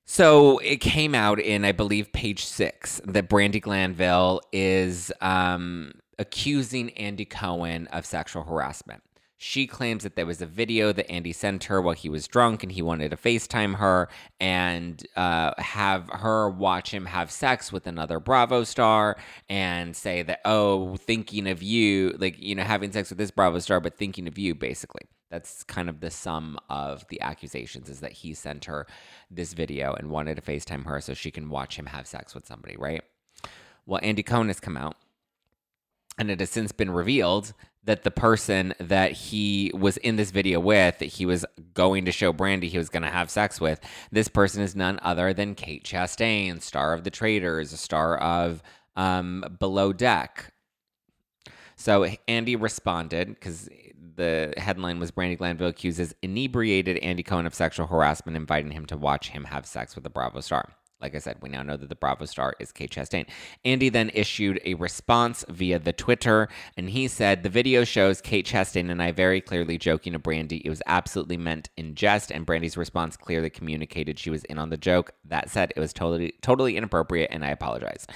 so 0.06 0.60
it 0.60 0.78
came 0.78 1.16
out 1.16 1.40
in, 1.40 1.66
I 1.66 1.72
believe, 1.72 2.14
page 2.14 2.46
six 2.46 3.02
that 3.06 3.30
Brandi 3.30 3.62
Glanville 3.62 4.42
is 4.52 5.12
um, 5.22 5.94
accusing 6.20 6.92
Andy 6.92 7.25
Cohen 7.25 7.88
of 7.88 8.06
sexual 8.06 8.44
harassment. 8.44 9.02
She 9.38 9.68
claims 9.68 10.04
that 10.04 10.15
there 10.15 10.25
was 10.25 10.42
a 10.42 10.46
video 10.46 10.94
that 10.94 11.12
Andy 11.12 11.34
sent 11.34 11.65
her 11.65 11.82
while 11.82 11.94
he 11.94 12.08
was 12.08 12.25
drunk 12.25 12.63
and 12.63 12.72
he 12.72 12.82
wanted 12.82 13.12
to 13.12 13.18
FaceTime 13.18 13.75
her 13.75 14.08
and 14.39 15.06
uh, 15.18 15.51
have 15.58 16.10
her 16.10 16.50
watch 16.50 16.92
him 16.92 17.06
have 17.06 17.30
sex 17.30 17.72
with 17.72 17.86
another 17.86 18.22
Bravo 18.22 18.63
star 18.63 19.18
and 19.50 19.94
say 19.96 20.24
that, 20.24 20.39
oh, 20.46 20.96
thinking 20.96 21.50
of 21.50 21.62
you, 21.62 22.15
like, 22.18 22.39
you 22.39 22.56
know, 22.56 22.63
having 22.63 22.94
sex 22.94 23.10
with 23.10 23.18
this 23.18 23.32
Bravo 23.32 23.60
star, 23.60 23.82
but 23.82 23.98
thinking 23.98 24.27
of 24.27 24.38
you, 24.38 24.56
basically. 24.56 25.01
That's 25.30 25.63
kind 25.63 25.89
of 25.89 26.00
the 26.00 26.12
sum 26.12 26.58
of 26.70 27.06
the 27.10 27.20
accusations 27.20 27.89
is 27.89 28.00
that 28.00 28.13
he 28.13 28.34
sent 28.34 28.65
her 28.65 28.88
this 29.30 29.51
video 29.51 29.94
and 29.94 30.10
wanted 30.10 30.36
to 30.36 30.42
FaceTime 30.42 30.86
her 30.86 31.01
so 31.01 31.13
she 31.13 31.32
can 31.32 31.50
watch 31.50 31.77
him 31.77 31.88
have 31.88 32.08
sex 32.08 32.34
with 32.34 32.46
somebody, 32.46 32.77
right? 32.77 33.04
Well, 33.86 34.00
Andy 34.01 34.24
Cohen 34.24 34.48
has 34.48 34.62
come 34.62 34.77
out 34.77 34.96
and 36.18 36.32
it 36.32 36.39
has 36.39 36.50
since 36.50 36.72
been 36.72 36.92
revealed 36.92 37.54
that 37.86 38.04
the 38.04 38.12
person 38.12 38.74
that 38.80 39.12
he 39.12 39.72
was 39.74 39.98
in 39.98 40.15
this 40.15 40.32
video 40.32 40.60
with, 40.60 40.98
that 41.00 41.06
he 41.06 41.25
was 41.25 41.46
going 41.74 42.06
to 42.06 42.12
show 42.12 42.34
Brandi 42.34 42.68
he 42.68 42.77
was 42.77 42.89
going 42.89 43.04
to 43.04 43.10
have 43.10 43.30
sex 43.30 43.62
with, 43.62 43.80
this 44.12 44.27
person 44.27 44.62
is 44.62 44.75
none 44.75 45.00
other 45.01 45.34
than 45.34 45.56
Kate 45.56 45.84
Chastain, 45.84 46.62
star 46.62 46.94
of 46.94 47.04
The 47.04 47.12
Traitors, 47.12 47.74
a 47.74 47.77
star 47.77 48.18
of 48.18 48.63
um, 48.96 49.44
Below 49.60 49.94
Deck. 49.94 50.51
So 51.75 52.08
Andy 52.27 52.56
responded 52.56 53.27
because 53.27 53.70
the 54.15 54.54
headline 54.58 55.00
was 55.00 55.12
Brandi 55.12 55.38
Glanville 55.38 55.68
accuses 55.68 56.15
inebriated 56.22 56.98
Andy 56.98 57.22
Cohen 57.22 57.46
of 57.46 57.54
sexual 57.54 57.88
harassment, 57.88 58.38
inviting 58.38 58.72
him 58.72 58.86
to 58.88 58.98
watch 58.98 59.30
him 59.30 59.44
have 59.46 59.65
sex 59.65 59.96
with 59.96 60.06
a 60.06 60.10
Bravo 60.10 60.39
star. 60.39 60.74
Like 61.05 61.13
I 61.13 61.19
said, 61.19 61.38
we 61.39 61.50
now 61.50 61.62
know 61.62 61.77
that 61.77 61.88
the 61.88 61.95
Bravo 61.95 62.25
star 62.25 62.55
is 62.59 62.71
Kate 62.71 62.89
Chastain. 62.89 63.27
Andy 63.63 63.89
then 63.89 64.09
issued 64.15 64.59
a 64.65 64.74
response 64.74 65.45
via 65.47 65.77
the 65.77 65.93
Twitter, 65.93 66.50
and 66.77 66.89
he 66.89 67.07
said, 67.07 67.43
The 67.43 67.50
video 67.50 67.83
shows 67.83 68.21
Kate 68.21 68.47
Chastain 68.47 68.89
and 68.89 69.03
I 69.03 69.12
very 69.12 69.39
clearly 69.39 69.77
joking 69.77 70.13
to 70.13 70.19
Brandi. 70.19 70.63
It 70.65 70.69
was 70.69 70.81
absolutely 70.88 71.38
meant 71.38 71.69
in 71.77 71.93
jest, 71.93 72.31
and 72.31 72.43
Brandi's 72.43 72.75
response 72.75 73.17
clearly 73.17 73.51
communicated 73.51 74.17
she 74.17 74.31
was 74.31 74.45
in 74.45 74.57
on 74.57 74.71
the 74.71 74.77
joke. 74.77 75.12
That 75.24 75.51
said, 75.51 75.74
it 75.75 75.79
was 75.79 75.93
totally, 75.93 76.33
totally 76.41 76.75
inappropriate, 76.75 77.29
and 77.31 77.45
I 77.45 77.50
apologize. 77.50 78.07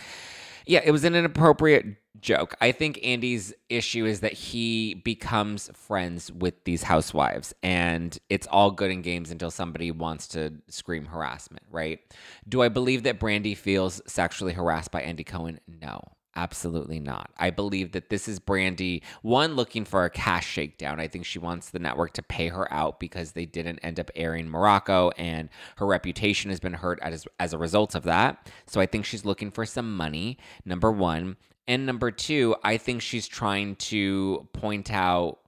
Yeah, 0.65 0.81
it 0.83 0.91
was 0.91 1.03
an 1.03 1.15
inappropriate 1.15 1.85
joke. 2.21 2.55
I 2.59 2.71
think 2.71 2.99
Andy's 3.03 3.53
issue 3.69 4.05
is 4.05 4.19
that 4.21 4.33
he 4.33 4.95
becomes 4.95 5.69
friends 5.73 6.31
with 6.31 6.63
these 6.65 6.83
housewives 6.83 7.53
and 7.63 8.17
it's 8.29 8.47
all 8.47 8.71
good 8.71 8.91
in 8.91 9.01
games 9.01 9.31
until 9.31 9.51
somebody 9.51 9.91
wants 9.91 10.27
to 10.29 10.53
scream 10.67 11.05
harassment, 11.05 11.63
right? 11.71 11.99
Do 12.47 12.61
I 12.61 12.69
believe 12.69 13.03
that 13.03 13.19
Brandi 13.19 13.55
feels 13.55 14.01
sexually 14.05 14.53
harassed 14.53 14.91
by 14.91 15.01
Andy 15.01 15.23
Cohen? 15.23 15.59
No. 15.67 16.01
Absolutely 16.39 17.01
not. 17.01 17.31
I 17.37 17.49
believe 17.49 17.91
that 17.91 18.09
this 18.09 18.29
is 18.29 18.39
Brandi, 18.39 19.01
one, 19.23 19.55
looking 19.57 19.83
for 19.83 20.05
a 20.05 20.09
cash 20.09 20.47
shakedown. 20.47 20.97
I 20.97 21.09
think 21.09 21.25
she 21.25 21.37
wants 21.37 21.69
the 21.69 21.79
network 21.79 22.13
to 22.13 22.23
pay 22.23 22.47
her 22.47 22.71
out 22.73 22.97
because 22.97 23.33
they 23.33 23.45
didn't 23.45 23.79
end 23.79 23.99
up 23.99 24.09
airing 24.15 24.47
Morocco 24.47 25.09
and 25.17 25.49
her 25.75 25.85
reputation 25.85 26.49
has 26.49 26.61
been 26.61 26.75
hurt 26.75 26.97
as, 27.01 27.27
as 27.41 27.51
a 27.51 27.57
result 27.57 27.93
of 27.93 28.03
that. 28.03 28.49
So 28.67 28.79
I 28.79 28.85
think 28.85 29.03
she's 29.03 29.25
looking 29.25 29.51
for 29.51 29.65
some 29.65 29.97
money, 29.97 30.37
number 30.63 30.93
one. 30.93 31.35
And 31.67 31.85
number 31.85 32.09
two, 32.09 32.55
I 32.63 32.77
think 32.77 33.01
she's 33.01 33.27
trying 33.27 33.75
to 33.75 34.47
point 34.53 34.93
out, 34.93 35.39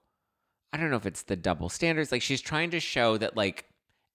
I 0.74 0.76
don't 0.76 0.90
know 0.90 0.96
if 0.96 1.06
it's 1.06 1.22
the 1.22 1.36
double 1.36 1.70
standards. 1.70 2.12
Like 2.12 2.20
she's 2.20 2.42
trying 2.42 2.70
to 2.72 2.80
show 2.80 3.16
that, 3.16 3.34
like, 3.34 3.64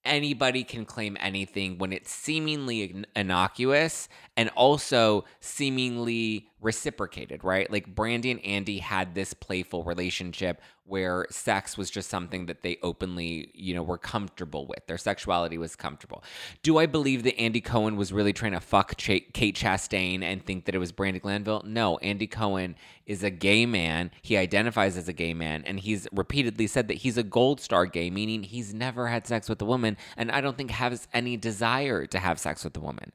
anybody 0.07 0.63
can 0.63 0.85
claim 0.85 1.17
anything 1.19 1.77
when 1.77 1.93
it's 1.93 2.11
seemingly 2.11 3.05
innocuous 3.15 4.09
and 4.35 4.49
also 4.55 5.25
seemingly 5.39 6.49
reciprocated, 6.61 7.43
right? 7.43 7.71
Like 7.71 7.93
Brandi 7.93 8.31
and 8.31 8.43
Andy 8.43 8.79
had 8.79 9.13
this 9.13 9.33
playful 9.33 9.83
relationship 9.83 10.61
where 10.87 11.27
sex 11.29 11.77
was 11.77 11.89
just 11.89 12.09
something 12.09 12.45
that 12.45 12.61
they 12.61 12.77
openly, 12.81 13.51
you 13.53 13.75
know, 13.75 13.83
were 13.83 13.97
comfortable 13.97 14.65
with. 14.65 14.85
Their 14.87 14.97
sexuality 14.97 15.57
was 15.57 15.75
comfortable. 15.75 16.23
Do 16.63 16.77
I 16.77 16.85
believe 16.85 17.23
that 17.23 17.37
Andy 17.37 17.59
Cohen 17.59 17.97
was 17.97 18.13
really 18.13 18.33
trying 18.33 18.53
to 18.53 18.59
fuck 18.61 18.95
Ch- 18.95 19.27
Kate 19.33 19.55
Chastain 19.55 20.23
and 20.23 20.45
think 20.45 20.65
that 20.65 20.75
it 20.75 20.77
was 20.77 20.93
Brandi 20.93 21.21
Glanville? 21.21 21.63
No, 21.65 21.97
Andy 21.97 22.27
Cohen 22.27 22.75
is 23.05 23.21
a 23.21 23.29
gay 23.29 23.65
man. 23.65 24.11
He 24.21 24.37
identifies 24.37 24.97
as 24.97 25.07
a 25.07 25.13
gay 25.13 25.33
man 25.33 25.63
and 25.65 25.79
he's 25.79 26.07
repeatedly 26.11 26.67
said 26.67 26.87
that 26.87 26.97
he's 26.97 27.17
a 27.17 27.23
gold 27.23 27.59
star 27.59 27.85
gay, 27.85 28.09
meaning 28.09 28.43
he's 28.43 28.73
never 28.73 29.07
had 29.07 29.27
sex 29.27 29.49
with 29.49 29.61
a 29.61 29.65
woman 29.65 29.97
and 30.15 30.31
I 30.31 30.41
don't 30.41 30.57
think 30.57 30.71
has 30.71 31.07
any 31.13 31.35
desire 31.35 32.05
to 32.05 32.19
have 32.19 32.39
sex 32.39 32.63
with 32.63 32.77
a 32.77 32.81
woman. 32.81 33.11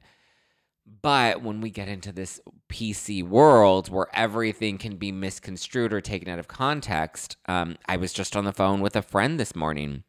But 0.85 1.41
when 1.41 1.61
we 1.61 1.69
get 1.69 1.87
into 1.87 2.11
this 2.11 2.41
PC 2.69 3.23
world 3.23 3.89
where 3.89 4.07
everything 4.13 4.77
can 4.77 4.97
be 4.97 5.11
misconstrued 5.11 5.93
or 5.93 6.01
taken 6.01 6.27
out 6.27 6.39
of 6.39 6.47
context, 6.47 7.37
um, 7.47 7.77
I 7.87 7.97
was 7.97 8.13
just 8.13 8.35
on 8.35 8.45
the 8.45 8.53
phone 8.53 8.81
with 8.81 8.95
a 8.95 9.01
friend 9.01 9.39
this 9.39 9.55
morning 9.55 10.03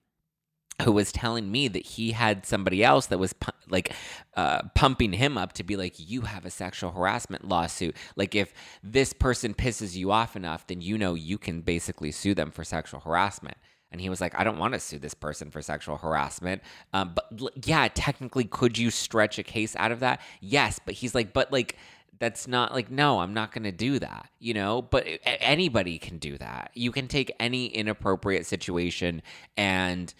who 0.82 0.92
was 0.92 1.12
telling 1.12 1.50
me 1.52 1.68
that 1.68 1.86
he 1.86 2.12
had 2.12 2.44
somebody 2.44 2.82
else 2.82 3.06
that 3.06 3.18
was 3.18 3.32
pu- 3.32 3.52
like 3.68 3.92
uh, 4.36 4.62
pumping 4.74 5.12
him 5.12 5.38
up 5.38 5.52
to 5.52 5.62
be 5.62 5.76
like, 5.76 5.94
you 5.96 6.22
have 6.22 6.44
a 6.44 6.50
sexual 6.50 6.90
harassment 6.90 7.46
lawsuit. 7.46 7.96
Like, 8.16 8.34
if 8.34 8.52
this 8.82 9.12
person 9.12 9.54
pisses 9.54 9.94
you 9.94 10.10
off 10.10 10.34
enough, 10.34 10.66
then 10.66 10.80
you 10.80 10.98
know 10.98 11.14
you 11.14 11.38
can 11.38 11.60
basically 11.60 12.10
sue 12.10 12.34
them 12.34 12.50
for 12.50 12.64
sexual 12.64 13.00
harassment. 13.00 13.56
And 13.94 14.00
he 14.00 14.08
was 14.08 14.20
like, 14.20 14.36
I 14.36 14.42
don't 14.42 14.58
want 14.58 14.74
to 14.74 14.80
sue 14.80 14.98
this 14.98 15.14
person 15.14 15.52
for 15.52 15.62
sexual 15.62 15.98
harassment. 15.98 16.62
Um, 16.92 17.14
but 17.14 17.30
yeah, 17.64 17.86
technically, 17.94 18.42
could 18.42 18.76
you 18.76 18.90
stretch 18.90 19.38
a 19.38 19.44
case 19.44 19.76
out 19.76 19.92
of 19.92 20.00
that? 20.00 20.20
Yes. 20.40 20.80
But 20.84 20.94
he's 20.94 21.14
like, 21.14 21.32
but 21.32 21.52
like, 21.52 21.76
that's 22.18 22.48
not 22.48 22.74
like, 22.74 22.90
no, 22.90 23.20
I'm 23.20 23.32
not 23.32 23.52
going 23.52 23.62
to 23.62 23.70
do 23.70 24.00
that, 24.00 24.28
you 24.40 24.52
know? 24.52 24.82
But 24.82 25.06
anybody 25.24 25.98
can 25.98 26.18
do 26.18 26.36
that. 26.38 26.72
You 26.74 26.90
can 26.90 27.06
take 27.06 27.36
any 27.38 27.66
inappropriate 27.66 28.46
situation 28.46 29.22
and, 29.56 30.12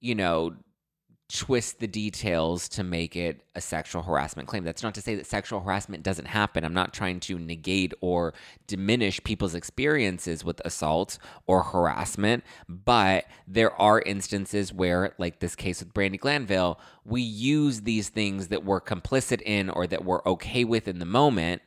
you 0.00 0.16
know, 0.16 0.56
twist 1.32 1.78
the 1.78 1.86
details 1.86 2.68
to 2.68 2.82
make 2.82 3.14
it 3.14 3.42
a 3.54 3.60
sexual 3.60 4.02
harassment 4.02 4.48
claim. 4.48 4.64
That's 4.64 4.82
not 4.82 4.94
to 4.94 5.00
say 5.00 5.14
that 5.14 5.26
sexual 5.26 5.60
harassment 5.60 6.02
doesn't 6.02 6.26
happen. 6.26 6.64
I'm 6.64 6.74
not 6.74 6.92
trying 6.92 7.20
to 7.20 7.38
negate 7.38 7.94
or 8.00 8.34
diminish 8.66 9.22
people's 9.22 9.54
experiences 9.54 10.44
with 10.44 10.60
assault 10.64 11.18
or 11.46 11.62
harassment, 11.62 12.44
but 12.68 13.26
there 13.46 13.72
are 13.80 14.00
instances 14.00 14.72
where, 14.72 15.14
like 15.18 15.38
this 15.38 15.54
case 15.54 15.80
with 15.80 15.94
Brandi 15.94 16.18
Glanville, 16.18 16.80
we 17.04 17.22
use 17.22 17.82
these 17.82 18.08
things 18.08 18.48
that 18.48 18.64
we're 18.64 18.80
complicit 18.80 19.40
in 19.42 19.70
or 19.70 19.86
that 19.86 20.04
we're 20.04 20.24
okay 20.26 20.64
with 20.64 20.88
in 20.88 20.98
the 20.98 21.06
moment 21.06 21.62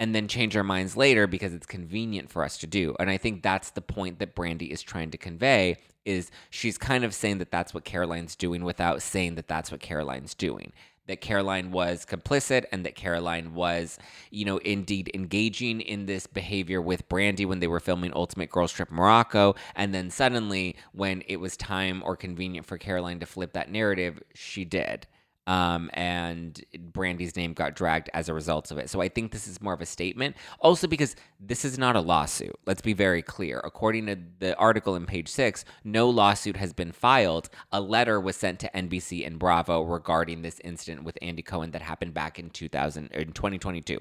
and 0.00 0.14
then 0.14 0.28
change 0.28 0.56
our 0.56 0.64
minds 0.64 0.96
later 0.96 1.26
because 1.26 1.54
it's 1.54 1.66
convenient 1.66 2.30
for 2.30 2.44
us 2.44 2.58
to 2.58 2.66
do. 2.66 2.96
And 2.98 3.08
I 3.08 3.16
think 3.16 3.42
that's 3.42 3.70
the 3.70 3.80
point 3.80 4.18
that 4.18 4.34
Brandi 4.34 4.70
is 4.70 4.82
trying 4.82 5.10
to 5.12 5.18
convey 5.18 5.76
is 6.04 6.30
she's 6.50 6.76
kind 6.76 7.04
of 7.04 7.14
saying 7.14 7.38
that 7.38 7.50
that's 7.50 7.72
what 7.72 7.84
Caroline's 7.84 8.36
doing 8.36 8.64
without 8.64 9.02
saying 9.02 9.36
that 9.36 9.48
that's 9.48 9.70
what 9.70 9.80
Caroline's 9.80 10.34
doing. 10.34 10.72
That 11.06 11.20
Caroline 11.20 11.70
was 11.70 12.06
complicit 12.06 12.64
and 12.72 12.84
that 12.86 12.94
Caroline 12.94 13.54
was, 13.54 13.98
you 14.30 14.46
know, 14.46 14.56
indeed 14.58 15.10
engaging 15.14 15.82
in 15.82 16.06
this 16.06 16.26
behavior 16.26 16.80
with 16.80 17.08
Brandi 17.10 17.46
when 17.46 17.60
they 17.60 17.66
were 17.66 17.80
filming 17.80 18.12
Ultimate 18.14 18.50
Girls 18.50 18.72
Trip 18.72 18.90
Morocco. 18.90 19.54
And 19.76 19.94
then 19.94 20.10
suddenly, 20.10 20.76
when 20.92 21.22
it 21.28 21.36
was 21.36 21.58
time 21.58 22.02
or 22.04 22.16
convenient 22.16 22.66
for 22.66 22.78
Caroline 22.78 23.20
to 23.20 23.26
flip 23.26 23.52
that 23.52 23.70
narrative, 23.70 24.22
she 24.34 24.64
did 24.64 25.06
um, 25.46 25.90
and 25.92 26.62
Brandi's 26.78 27.36
name 27.36 27.52
got 27.52 27.74
dragged 27.74 28.08
as 28.14 28.28
a 28.28 28.34
result 28.34 28.70
of 28.70 28.78
it. 28.78 28.88
So 28.88 29.00
I 29.00 29.08
think 29.08 29.32
this 29.32 29.46
is 29.46 29.60
more 29.60 29.72
of 29.72 29.80
a 29.80 29.86
statement. 29.86 30.36
Also, 30.60 30.86
because 30.86 31.16
this 31.38 31.64
is 31.64 31.78
not 31.78 31.96
a 31.96 32.00
lawsuit. 32.00 32.58
Let's 32.66 32.80
be 32.80 32.92
very 32.92 33.22
clear. 33.22 33.60
According 33.64 34.06
to 34.06 34.18
the 34.38 34.56
article 34.56 34.96
in 34.96 35.06
page 35.06 35.28
six, 35.28 35.64
no 35.84 36.08
lawsuit 36.08 36.56
has 36.56 36.72
been 36.72 36.92
filed. 36.92 37.50
A 37.72 37.80
letter 37.80 38.20
was 38.20 38.36
sent 38.36 38.58
to 38.60 38.70
NBC 38.74 39.26
and 39.26 39.38
Bravo 39.38 39.82
regarding 39.82 40.42
this 40.42 40.60
incident 40.64 41.04
with 41.04 41.18
Andy 41.20 41.42
Cohen 41.42 41.72
that 41.72 41.82
happened 41.82 42.14
back 42.14 42.38
in 42.38 42.50
2000 42.50 43.10
in 43.12 43.32
2022. 43.32 44.00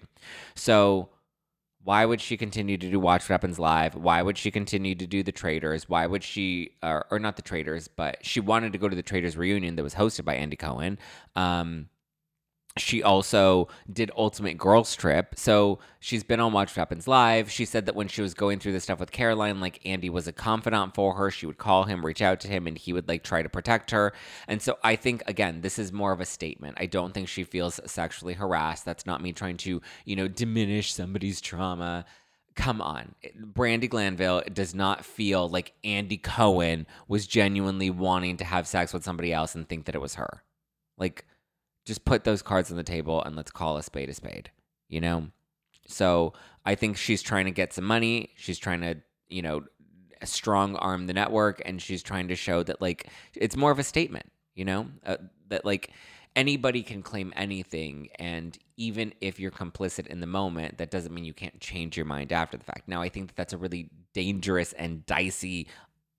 So 0.56 1.10
why 1.84 2.06
would 2.06 2.22
she 2.22 2.38
continue 2.38 2.78
to 2.78 2.90
do 2.90 3.00
Watch 3.00 3.24
What 3.24 3.34
Happens 3.34 3.60
Live? 3.60 3.96
Why 3.96 4.22
would 4.22 4.38
she 4.38 4.52
continue 4.52 4.96
to 4.96 5.06
do 5.06 5.22
the 5.22 5.34
Traitors? 5.34 5.90
Why 5.90 6.08
would 6.08 6.24
she, 6.24 6.72
or, 6.82 7.06
or 7.12 7.20
not 7.20 7.36
the 7.36 7.42
Traitors, 7.42 7.90
but 7.90 8.26
she 8.26 8.40
wanted 8.40 8.72
to 8.72 8.80
go 8.80 8.88
to 8.88 8.96
the 8.96 9.04
Traitors 9.04 9.36
reunion 9.36 9.76
that 9.76 9.84
was 9.84 9.96
hosted 9.96 10.24
by 10.24 10.36
Andy 10.36 10.56
Cohen. 10.56 10.98
Um, 11.36 11.90
she 12.78 13.04
also 13.04 13.68
did 13.92 14.10
Ultimate 14.18 14.58
Girls 14.58 14.96
Trip. 14.96 15.36
So 15.36 15.78
she's 16.00 16.24
been 16.24 16.40
on 16.40 16.54
Watch 16.54 16.70
What 16.70 16.78
Happens 16.78 17.08
Live. 17.08 17.52
She 17.52 17.66
said 17.66 17.86
that 17.86 17.96
when 17.96 18.08
she 18.08 18.24
was 18.24 18.34
going 18.34 18.58
through 18.60 18.72
the 18.72 18.80
stuff 18.80 19.00
with 19.00 19.12
Caroline, 19.12 19.60
like 19.60 19.80
Andy 19.86 20.10
was 20.10 20.28
a 20.28 20.34
confidant 20.34 20.96
for 20.96 21.14
her. 21.14 21.30
She 21.30 21.46
would 21.46 21.60
call 21.60 21.84
him, 21.84 22.04
reach 22.04 22.22
out 22.22 22.40
to 22.40 22.48
him, 22.48 22.66
and 22.66 22.76
he 22.76 22.92
would 22.92 23.08
like 23.08 23.24
try 23.24 23.44
to 23.44 23.50
protect 23.50 23.92
her. 23.92 24.12
And 24.48 24.60
so 24.60 24.80
I 24.84 24.96
think, 24.96 25.22
again, 25.28 25.62
this 25.62 25.78
is 25.78 25.92
more 25.92 26.12
of 26.12 26.20
a 26.20 26.26
statement. 26.26 26.78
I 26.80 26.88
don't 26.88 27.14
think 27.14 27.28
she 27.28 27.44
feels 27.44 27.80
sexually 27.86 28.34
harassed. 28.34 28.86
That's 28.86 29.06
not 29.06 29.22
me 29.22 29.34
trying 29.34 29.58
to, 29.58 29.80
you 30.06 30.16
know, 30.16 30.28
diminish 30.28 30.94
somebody's 30.94 31.42
trauma. 31.42 32.06
Come 32.56 32.82
on. 32.82 33.14
Brandi 33.40 33.88
Glanville 33.88 34.44
does 34.52 34.74
not 34.74 35.06
feel 35.06 35.48
like 35.48 35.74
Andy 35.84 36.18
Cohen 36.18 36.88
was 37.08 37.28
genuinely 37.28 37.92
wanting 37.92 38.38
to 38.38 38.46
have 38.46 38.68
sex 38.68 38.94
with 38.94 39.04
somebody 39.04 39.32
else 39.32 39.54
and 39.54 39.70
think 39.70 39.86
that 39.86 39.96
it 39.96 40.02
was 40.02 40.16
her. 40.16 40.44
Like, 40.98 41.26
just 41.86 42.06
put 42.06 42.24
those 42.24 42.42
cards 42.42 42.72
on 42.72 42.78
the 42.78 42.84
table 42.84 43.22
and 43.24 43.36
let's 43.36 43.52
call 43.52 43.78
a 43.78 43.84
spade 43.84 44.10
a 44.10 44.14
spade, 44.14 44.52
you 44.88 45.02
know? 45.02 45.28
So 45.88 46.34
I 46.66 46.76
think 46.76 46.98
she's 46.98 47.22
trying 47.22 47.46
to 47.46 47.52
get 47.52 47.74
some 47.74 47.84
money. 47.84 48.30
She's 48.36 48.58
trying 48.58 48.82
to, 48.82 48.96
you 49.28 49.42
know, 49.42 49.64
strong 50.24 50.76
arm 50.78 51.08
the 51.08 51.14
network 51.14 51.62
and 51.66 51.82
she's 51.82 52.02
trying 52.02 52.30
to 52.30 52.36
show 52.36 52.64
that, 52.64 52.82
like, 52.82 53.08
it's 53.36 53.58
more 53.58 53.72
of 53.72 53.80
a 53.80 53.84
statement, 53.84 54.32
you 54.56 54.66
know? 54.66 54.88
Uh, 55.06 55.18
that, 55.50 55.66
like, 55.66 55.92
anybody 56.36 56.82
can 56.82 57.02
claim 57.02 57.34
anything. 57.36 58.08
And 58.16 58.58
even 58.78 59.14
if 59.22 59.40
you're 59.40 59.52
complicit 59.52 60.08
in 60.08 60.20
the 60.20 60.28
moment, 60.28 60.78
that 60.78 60.90
doesn't 60.90 61.14
mean 61.14 61.26
you 61.26 61.34
can't 61.34 61.60
change 61.60 61.98
your 61.98 62.06
mind 62.06 62.32
after 62.32 62.58
the 62.58 62.64
fact. 62.64 62.88
Now, 62.88 63.02
I 63.02 63.10
think 63.10 63.28
that 63.28 63.36
that's 63.36 63.54
a 63.54 63.58
really 63.58 63.90
dangerous 64.14 64.74
and 64.74 65.06
dicey 65.06 65.68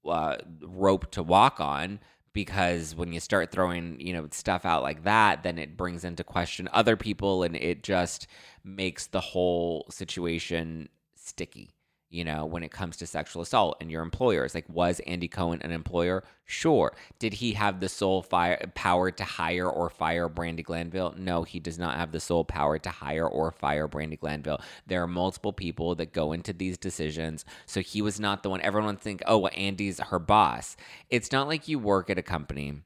uh, 0.07 0.37
rope 0.61 1.11
to 1.13 1.23
walk 1.23 1.61
on 1.61 2.01
because 2.35 2.95
when 2.95 3.13
you 3.13 3.21
start 3.21 3.51
throwing 3.51 3.99
you 3.99 4.13
know 4.13 4.29
stuff 4.31 4.67
out 4.67 4.83
like 4.83 5.05
that 5.05 5.43
then 5.43 5.57
it 5.57 5.77
brings 5.77 6.05
into 6.05 6.23
question 6.23 6.69
other 6.73 6.97
people 6.97 7.43
and 7.43 7.57
it 7.57 7.83
just 7.83 8.27
makes 8.63 9.07
the 9.07 9.21
whole 9.21 9.87
situation 9.89 10.89
sticky 11.15 11.71
you 12.11 12.25
know, 12.25 12.47
when 12.47 12.63
it 12.63 12.71
comes 12.71 12.97
to 12.97 13.07
sexual 13.07 13.43
assault 13.43 13.77
and 13.81 13.91
your 13.91 14.03
employers. 14.03 14.55
Like, 14.55 14.69
was 14.69 15.01
Andy 15.01 15.27
Cohen 15.29 15.61
an 15.63 15.73
employer? 15.73 16.23
Sure. 16.45 16.95
Did 17.19 17.35
he 17.35 17.55
have 17.55 17.81
the 17.81 17.89
sole 17.89 18.23
fire, 18.23 18.71
power 18.75 19.11
to 19.11 19.25
hire 19.25 19.69
or 19.69 19.91
fire 19.91 20.29
Brandi 20.29 20.63
Glanville? 20.63 21.15
No, 21.19 21.43
he 21.43 21.59
does 21.59 21.79
not 21.79 21.97
have 21.97 22.13
the 22.13 22.21
sole 22.21 22.45
power 22.45 22.79
to 22.79 22.91
hire 22.91 23.27
or 23.27 23.51
fire 23.51 23.89
Brandi 23.89 24.19
Glanville. 24.19 24.61
There 24.87 25.03
are 25.03 25.09
multiple 25.09 25.53
people 25.53 25.95
that 25.97 26.13
go 26.13 26.33
into 26.33 26.53
these 26.53 26.79
decisions. 26.79 27.45
So 27.67 27.81
he 27.81 28.01
was 28.01 28.21
not 28.21 28.43
the 28.43 28.51
one. 28.51 28.61
Everyone 28.61 28.97
think, 28.97 29.23
oh, 29.27 29.39
well, 29.39 29.53
Andy's 29.57 29.99
her 29.99 30.19
boss. 30.19 30.77
It's 31.11 31.33
not 31.33 31.49
like 31.49 31.67
you 31.67 31.79
work 31.79 32.11
at 32.11 32.19
a 32.19 32.23
company 32.23 32.83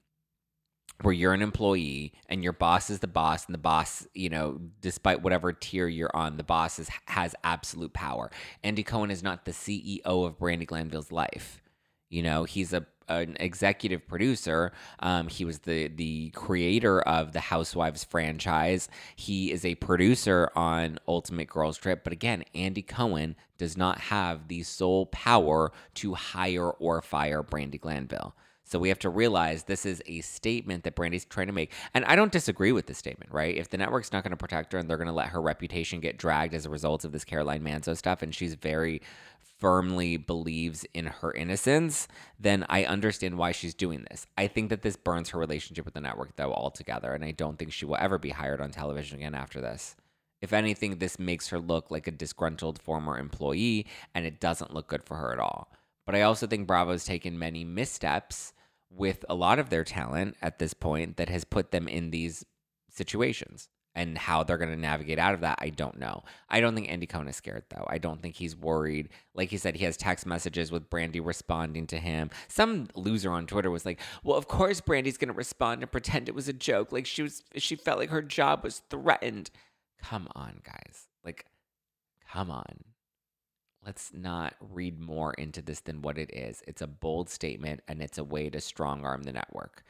where 1.02 1.14
you're 1.14 1.32
an 1.32 1.42
employee 1.42 2.12
and 2.28 2.42
your 2.42 2.52
boss 2.52 2.90
is 2.90 2.98
the 2.98 3.06
boss 3.06 3.46
and 3.46 3.54
the 3.54 3.58
boss 3.58 4.06
you 4.14 4.28
know 4.28 4.60
despite 4.80 5.22
whatever 5.22 5.52
tier 5.52 5.86
you're 5.86 6.14
on 6.14 6.36
the 6.36 6.44
boss 6.44 6.78
is, 6.78 6.90
has 7.06 7.34
absolute 7.44 7.92
power. 7.92 8.30
Andy 8.62 8.82
cohen 8.82 9.10
is 9.10 9.22
not 9.22 9.44
the 9.44 9.52
ceo 9.52 10.26
of 10.26 10.38
brandi 10.38 10.66
glanville's 10.66 11.12
life. 11.12 11.62
You 12.08 12.22
know 12.22 12.44
he's 12.44 12.72
a 12.72 12.86
an 13.08 13.38
executive 13.40 14.06
producer. 14.06 14.72
Um, 14.98 15.28
he 15.28 15.44
was 15.44 15.60
the 15.60 15.88
the 15.88 16.30
creator 16.30 17.00
of 17.00 17.32
the 17.32 17.40
housewives 17.40 18.04
franchise. 18.04 18.88
He 19.16 19.50
is 19.50 19.64
a 19.64 19.76
producer 19.76 20.50
on 20.54 20.98
ultimate 21.08 21.48
girls 21.48 21.78
trip. 21.78 22.04
But 22.04 22.12
again 22.12 22.44
andy 22.54 22.82
cohen 22.82 23.36
does 23.56 23.76
not 23.76 23.98
have 23.98 24.48
the 24.48 24.62
sole 24.62 25.06
power 25.06 25.72
to 25.94 26.14
hire 26.14 26.70
or 26.70 27.02
fire 27.02 27.42
Brandi 27.42 27.80
glanville 27.80 28.34
so 28.68 28.78
we 28.78 28.90
have 28.90 28.98
to 28.98 29.08
realize 29.08 29.64
this 29.64 29.86
is 29.86 30.02
a 30.06 30.20
statement 30.20 30.84
that 30.84 30.94
Brandi's 30.94 31.24
trying 31.24 31.46
to 31.46 31.52
make. 31.54 31.72
And 31.94 32.04
I 32.04 32.16
don't 32.16 32.30
disagree 32.30 32.70
with 32.70 32.86
this 32.86 32.98
statement, 32.98 33.32
right? 33.32 33.56
If 33.56 33.70
the 33.70 33.78
network's 33.78 34.12
not 34.12 34.24
going 34.24 34.32
to 34.32 34.36
protect 34.36 34.74
her 34.74 34.78
and 34.78 34.90
they're 34.90 34.98
going 34.98 35.06
to 35.06 35.12
let 35.14 35.28
her 35.28 35.40
reputation 35.40 36.00
get 36.00 36.18
dragged 36.18 36.52
as 36.52 36.66
a 36.66 36.70
result 36.70 37.04
of 37.04 37.12
this 37.12 37.24
Caroline 37.24 37.62
Manzo 37.62 37.96
stuff, 37.96 38.22
and 38.22 38.34
she's 38.34 38.54
very 38.54 39.00
firmly 39.58 40.18
believes 40.18 40.84
in 40.92 41.06
her 41.06 41.32
innocence, 41.32 42.08
then 42.38 42.64
I 42.68 42.84
understand 42.84 43.38
why 43.38 43.52
she's 43.52 43.74
doing 43.74 44.04
this. 44.10 44.26
I 44.36 44.46
think 44.46 44.68
that 44.68 44.82
this 44.82 44.96
burns 44.96 45.30
her 45.30 45.38
relationship 45.38 45.84
with 45.84 45.94
the 45.94 46.00
network, 46.00 46.36
though, 46.36 46.52
altogether. 46.52 47.12
And 47.12 47.24
I 47.24 47.32
don't 47.32 47.58
think 47.58 47.72
she 47.72 47.86
will 47.86 47.96
ever 47.98 48.18
be 48.18 48.30
hired 48.30 48.60
on 48.60 48.70
television 48.70 49.16
again 49.16 49.34
after 49.34 49.60
this. 49.60 49.96
If 50.40 50.52
anything, 50.52 50.98
this 50.98 51.18
makes 51.18 51.48
her 51.48 51.58
look 51.58 51.90
like 51.90 52.06
a 52.06 52.12
disgruntled 52.12 52.80
former 52.80 53.18
employee, 53.18 53.86
and 54.14 54.26
it 54.26 54.40
doesn't 54.40 54.74
look 54.74 54.88
good 54.88 55.02
for 55.02 55.16
her 55.16 55.32
at 55.32 55.40
all. 55.40 55.72
But 56.06 56.14
I 56.14 56.22
also 56.22 56.46
think 56.46 56.68
Bravo's 56.68 57.04
taken 57.04 57.38
many 57.38 57.64
missteps 57.64 58.52
with 58.90 59.24
a 59.28 59.34
lot 59.34 59.58
of 59.58 59.70
their 59.70 59.84
talent 59.84 60.36
at 60.42 60.58
this 60.58 60.74
point 60.74 61.16
that 61.16 61.28
has 61.28 61.44
put 61.44 61.70
them 61.70 61.88
in 61.88 62.10
these 62.10 62.44
situations. 62.90 63.68
And 63.94 64.16
how 64.16 64.44
they're 64.44 64.58
going 64.58 64.70
to 64.70 64.76
navigate 64.76 65.18
out 65.18 65.34
of 65.34 65.40
that, 65.40 65.58
I 65.60 65.70
don't 65.70 65.98
know. 65.98 66.22
I 66.48 66.60
don't 66.60 66.76
think 66.76 66.88
Andy 66.88 67.06
Cohen 67.06 67.26
is 67.26 67.34
scared, 67.34 67.64
though. 67.68 67.84
I 67.88 67.98
don't 67.98 68.22
think 68.22 68.36
he's 68.36 68.54
worried. 68.54 69.08
Like 69.34 69.48
he 69.50 69.56
said, 69.56 69.74
he 69.74 69.84
has 69.86 69.96
text 69.96 70.24
messages 70.24 70.70
with 70.70 70.88
Brandi 70.88 71.24
responding 71.24 71.88
to 71.88 71.98
him. 71.98 72.30
Some 72.46 72.86
loser 72.94 73.32
on 73.32 73.48
Twitter 73.48 73.72
was 73.72 73.84
like, 73.84 73.98
"Well, 74.22 74.36
of 74.36 74.46
course 74.46 74.80
Brandi's 74.80 75.18
going 75.18 75.30
to 75.30 75.34
respond 75.34 75.82
and 75.82 75.90
pretend 75.90 76.28
it 76.28 76.34
was 76.34 76.46
a 76.46 76.52
joke. 76.52 76.92
Like 76.92 77.06
she 77.06 77.22
was, 77.22 77.42
she 77.56 77.74
felt 77.74 77.98
like 77.98 78.10
her 78.10 78.22
job 78.22 78.62
was 78.62 78.82
threatened." 78.88 79.50
Come 80.00 80.28
on, 80.36 80.60
guys. 80.64 81.08
Like, 81.24 81.46
come 82.30 82.52
on 82.52 82.84
let's 83.88 84.12
not 84.12 84.52
read 84.60 85.00
more 85.00 85.32
into 85.34 85.62
this 85.62 85.80
than 85.80 86.02
what 86.02 86.18
it 86.18 86.30
is. 86.30 86.62
It's 86.66 86.82
a 86.82 86.86
bold 86.86 87.30
statement 87.30 87.80
and 87.88 88.02
it's 88.02 88.18
a 88.18 88.24
way 88.24 88.50
to 88.50 88.60
strong 88.60 89.02
arm 89.02 89.22
the 89.22 89.32
network. 89.32 89.82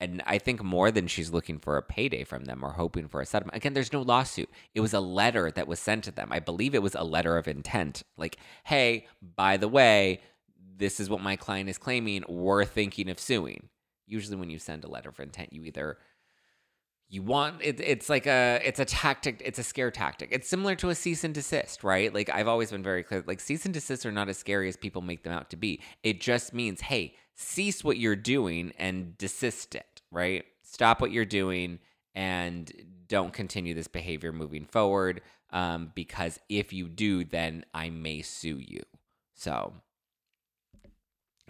And 0.00 0.22
I 0.24 0.38
think 0.38 0.62
more 0.62 0.90
than 0.90 1.08
she's 1.08 1.30
looking 1.30 1.58
for 1.58 1.76
a 1.76 1.82
payday 1.82 2.24
from 2.24 2.46
them 2.46 2.64
or 2.64 2.72
hoping 2.72 3.06
for 3.06 3.20
a 3.20 3.26
settlement. 3.26 3.58
Again, 3.58 3.74
there's 3.74 3.92
no 3.92 4.00
lawsuit. 4.00 4.48
It 4.74 4.80
was 4.80 4.94
a 4.94 5.00
letter 5.00 5.50
that 5.50 5.68
was 5.68 5.78
sent 5.78 6.04
to 6.04 6.10
them. 6.10 6.30
I 6.32 6.38
believe 6.38 6.74
it 6.74 6.82
was 6.82 6.94
a 6.94 7.04
letter 7.04 7.36
of 7.36 7.46
intent. 7.46 8.02
Like, 8.16 8.38
hey, 8.64 9.06
by 9.36 9.58
the 9.58 9.68
way, 9.68 10.22
this 10.78 10.98
is 10.98 11.10
what 11.10 11.20
my 11.20 11.36
client 11.36 11.68
is 11.68 11.76
claiming. 11.76 12.24
We're 12.30 12.64
thinking 12.64 13.10
of 13.10 13.20
suing. 13.20 13.68
Usually, 14.06 14.36
when 14.36 14.48
you 14.48 14.58
send 14.58 14.84
a 14.84 14.88
letter 14.88 15.10
of 15.10 15.20
intent, 15.20 15.52
you 15.52 15.64
either 15.64 15.98
you 17.10 17.22
want 17.22 17.56
it, 17.62 17.80
it's 17.80 18.10
like 18.10 18.26
a 18.26 18.60
it's 18.64 18.78
a 18.78 18.84
tactic 18.84 19.40
it's 19.44 19.58
a 19.58 19.62
scare 19.62 19.90
tactic. 19.90 20.28
It's 20.30 20.48
similar 20.48 20.74
to 20.76 20.90
a 20.90 20.94
cease 20.94 21.24
and 21.24 21.34
desist 21.34 21.82
right? 21.82 22.12
Like 22.12 22.28
i've 22.30 22.48
always 22.48 22.70
been 22.70 22.82
very 22.82 23.02
clear 23.02 23.24
like 23.26 23.40
cease 23.40 23.64
and 23.64 23.72
desist 23.72 24.04
are 24.04 24.12
not 24.12 24.28
as 24.28 24.36
scary 24.36 24.68
as 24.68 24.76
people 24.76 25.00
make 25.00 25.24
them 25.24 25.32
out 25.32 25.50
to 25.50 25.56
be. 25.56 25.80
It 26.02 26.20
just 26.20 26.52
means 26.52 26.82
hey 26.82 27.14
cease 27.34 27.82
what 27.82 27.98
you're 27.98 28.16
doing 28.16 28.72
and 28.78 29.16
desist 29.16 29.74
it 29.74 30.02
right? 30.10 30.44
Stop 30.62 31.00
what 31.00 31.10
you're 31.10 31.24
doing 31.24 31.78
and 32.14 32.70
don't 33.08 33.32
continue 33.32 33.74
this 33.74 33.88
behavior 33.88 34.32
moving 34.32 34.66
forward 34.66 35.22
um, 35.50 35.92
because 35.94 36.38
if 36.50 36.74
you 36.74 36.88
do 36.88 37.24
then 37.24 37.64
i 37.72 37.88
may 37.88 38.20
sue 38.20 38.58
you. 38.58 38.82
So 39.34 39.72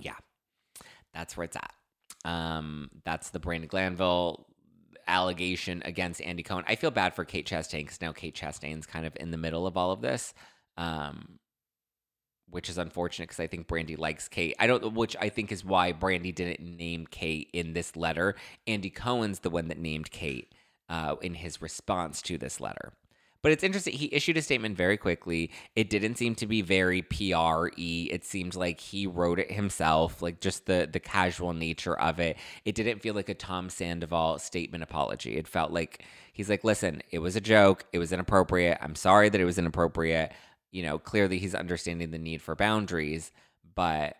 yeah 0.00 0.14
that's 1.12 1.36
where 1.36 1.44
it's 1.44 1.56
at. 1.56 1.72
Um, 2.24 2.90
that's 3.04 3.30
the 3.30 3.40
brandi 3.40 3.66
glanville 3.66 4.46
allegation 5.08 5.82
against 5.84 6.20
Andy 6.20 6.42
Cohen. 6.42 6.64
I 6.68 6.76
feel 6.76 6.90
bad 6.90 7.14
for 7.14 7.24
Kate 7.24 7.46
Chastain 7.46 7.80
because 7.80 8.00
now 8.00 8.12
Kate 8.12 8.34
Chastain's 8.36 8.86
kind 8.86 9.06
of 9.06 9.16
in 9.18 9.30
the 9.30 9.36
middle 9.36 9.66
of 9.66 9.76
all 9.76 9.90
of 9.90 10.00
this, 10.00 10.34
um, 10.76 11.38
which 12.48 12.68
is 12.68 12.78
unfortunate 12.78 13.28
because 13.28 13.40
I 13.40 13.46
think 13.46 13.66
Brandi 13.66 13.98
likes 13.98 14.28
Kate. 14.28 14.54
I 14.58 14.66
don't, 14.66 14.94
which 14.94 15.16
I 15.20 15.28
think 15.28 15.50
is 15.50 15.64
why 15.64 15.92
Brandi 15.92 16.34
didn't 16.34 16.60
name 16.60 17.06
Kate 17.10 17.50
in 17.52 17.72
this 17.72 17.96
letter. 17.96 18.36
Andy 18.66 18.90
Cohen's 18.90 19.40
the 19.40 19.50
one 19.50 19.68
that 19.68 19.78
named 19.78 20.10
Kate 20.10 20.54
uh, 20.88 21.16
in 21.20 21.34
his 21.34 21.60
response 21.60 22.22
to 22.22 22.38
this 22.38 22.60
letter. 22.60 22.92
But 23.42 23.52
it's 23.52 23.62
interesting. 23.62 23.94
He 23.94 24.08
issued 24.12 24.36
a 24.36 24.42
statement 24.42 24.76
very 24.76 24.96
quickly. 24.96 25.52
It 25.76 25.90
didn't 25.90 26.16
seem 26.16 26.34
to 26.36 26.46
be 26.46 26.60
very 26.60 27.02
PR 27.02 27.68
y. 27.76 28.08
It 28.10 28.24
seemed 28.24 28.56
like 28.56 28.80
he 28.80 29.06
wrote 29.06 29.38
it 29.38 29.52
himself, 29.52 30.20
like 30.20 30.40
just 30.40 30.66
the 30.66 30.88
the 30.90 30.98
casual 30.98 31.52
nature 31.52 31.98
of 31.98 32.18
it. 32.18 32.36
It 32.64 32.74
didn't 32.74 33.00
feel 33.00 33.14
like 33.14 33.28
a 33.28 33.34
Tom 33.34 33.70
Sandoval 33.70 34.38
statement 34.40 34.82
apology. 34.82 35.36
It 35.36 35.46
felt 35.46 35.70
like 35.70 36.04
he's 36.32 36.48
like, 36.48 36.64
listen, 36.64 37.02
it 37.10 37.20
was 37.20 37.36
a 37.36 37.40
joke. 37.40 37.84
It 37.92 38.00
was 38.00 38.12
inappropriate. 38.12 38.78
I'm 38.80 38.96
sorry 38.96 39.28
that 39.28 39.40
it 39.40 39.44
was 39.44 39.58
inappropriate. 39.58 40.32
You 40.72 40.82
know, 40.82 40.98
clearly 40.98 41.38
he's 41.38 41.54
understanding 41.54 42.10
the 42.10 42.18
need 42.18 42.42
for 42.42 42.56
boundaries, 42.56 43.30
but 43.74 44.16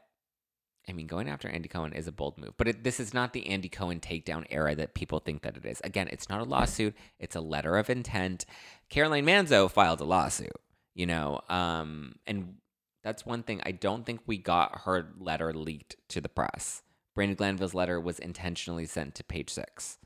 I 0.89 0.93
mean, 0.93 1.07
going 1.07 1.29
after 1.29 1.49
Andy 1.49 1.69
Cohen 1.69 1.93
is 1.93 2.07
a 2.07 2.13
bold 2.13 2.39
move, 2.39 2.55
but 2.57 2.69
it, 2.69 2.85
this 2.85 2.99
is 2.99 3.13
not 3.13 3.33
the 3.33 3.47
Andy 3.49 3.69
Cohen 3.69 4.01
takedown 4.01 4.47
era 4.51 4.75
that 4.75 4.95
people 4.95 5.19
think 5.19 5.43
that 5.43 5.57
it 5.57 5.67
is. 5.67 5.81
Again, 5.85 6.09
it's 6.11 6.29
not 6.29 6.41
a 6.41 6.45
lawsuit; 6.45 6.95
it's 7.19 7.37
a 7.37 7.41
letter 7.41 7.77
of 7.77 7.91
intent. 7.91 8.47
Caroline 8.89 9.27
Manzo 9.27 9.71
filed 9.71 10.01
a 10.01 10.05
lawsuit, 10.05 10.57
you 10.95 11.07
know, 11.07 11.41
um, 11.49 12.17
and 12.27 12.55
that's 13.03 13.27
one 13.27 13.43
thing. 13.43 13.61
I 13.65 13.73
don't 13.73 14.07
think 14.07 14.21
we 14.27 14.39
got 14.39 14.83
her 14.85 15.13
letter 15.19 15.53
leaked 15.53 15.97
to 16.09 16.21
the 16.21 16.29
press. 16.29 16.83
Brandi 17.17 17.37
Glanville's 17.37 17.75
letter 17.75 18.01
was 18.01 18.19
intentionally 18.19 18.87
sent 18.87 19.15
to 19.17 19.25
Page 19.25 19.51
Six, 19.51 19.99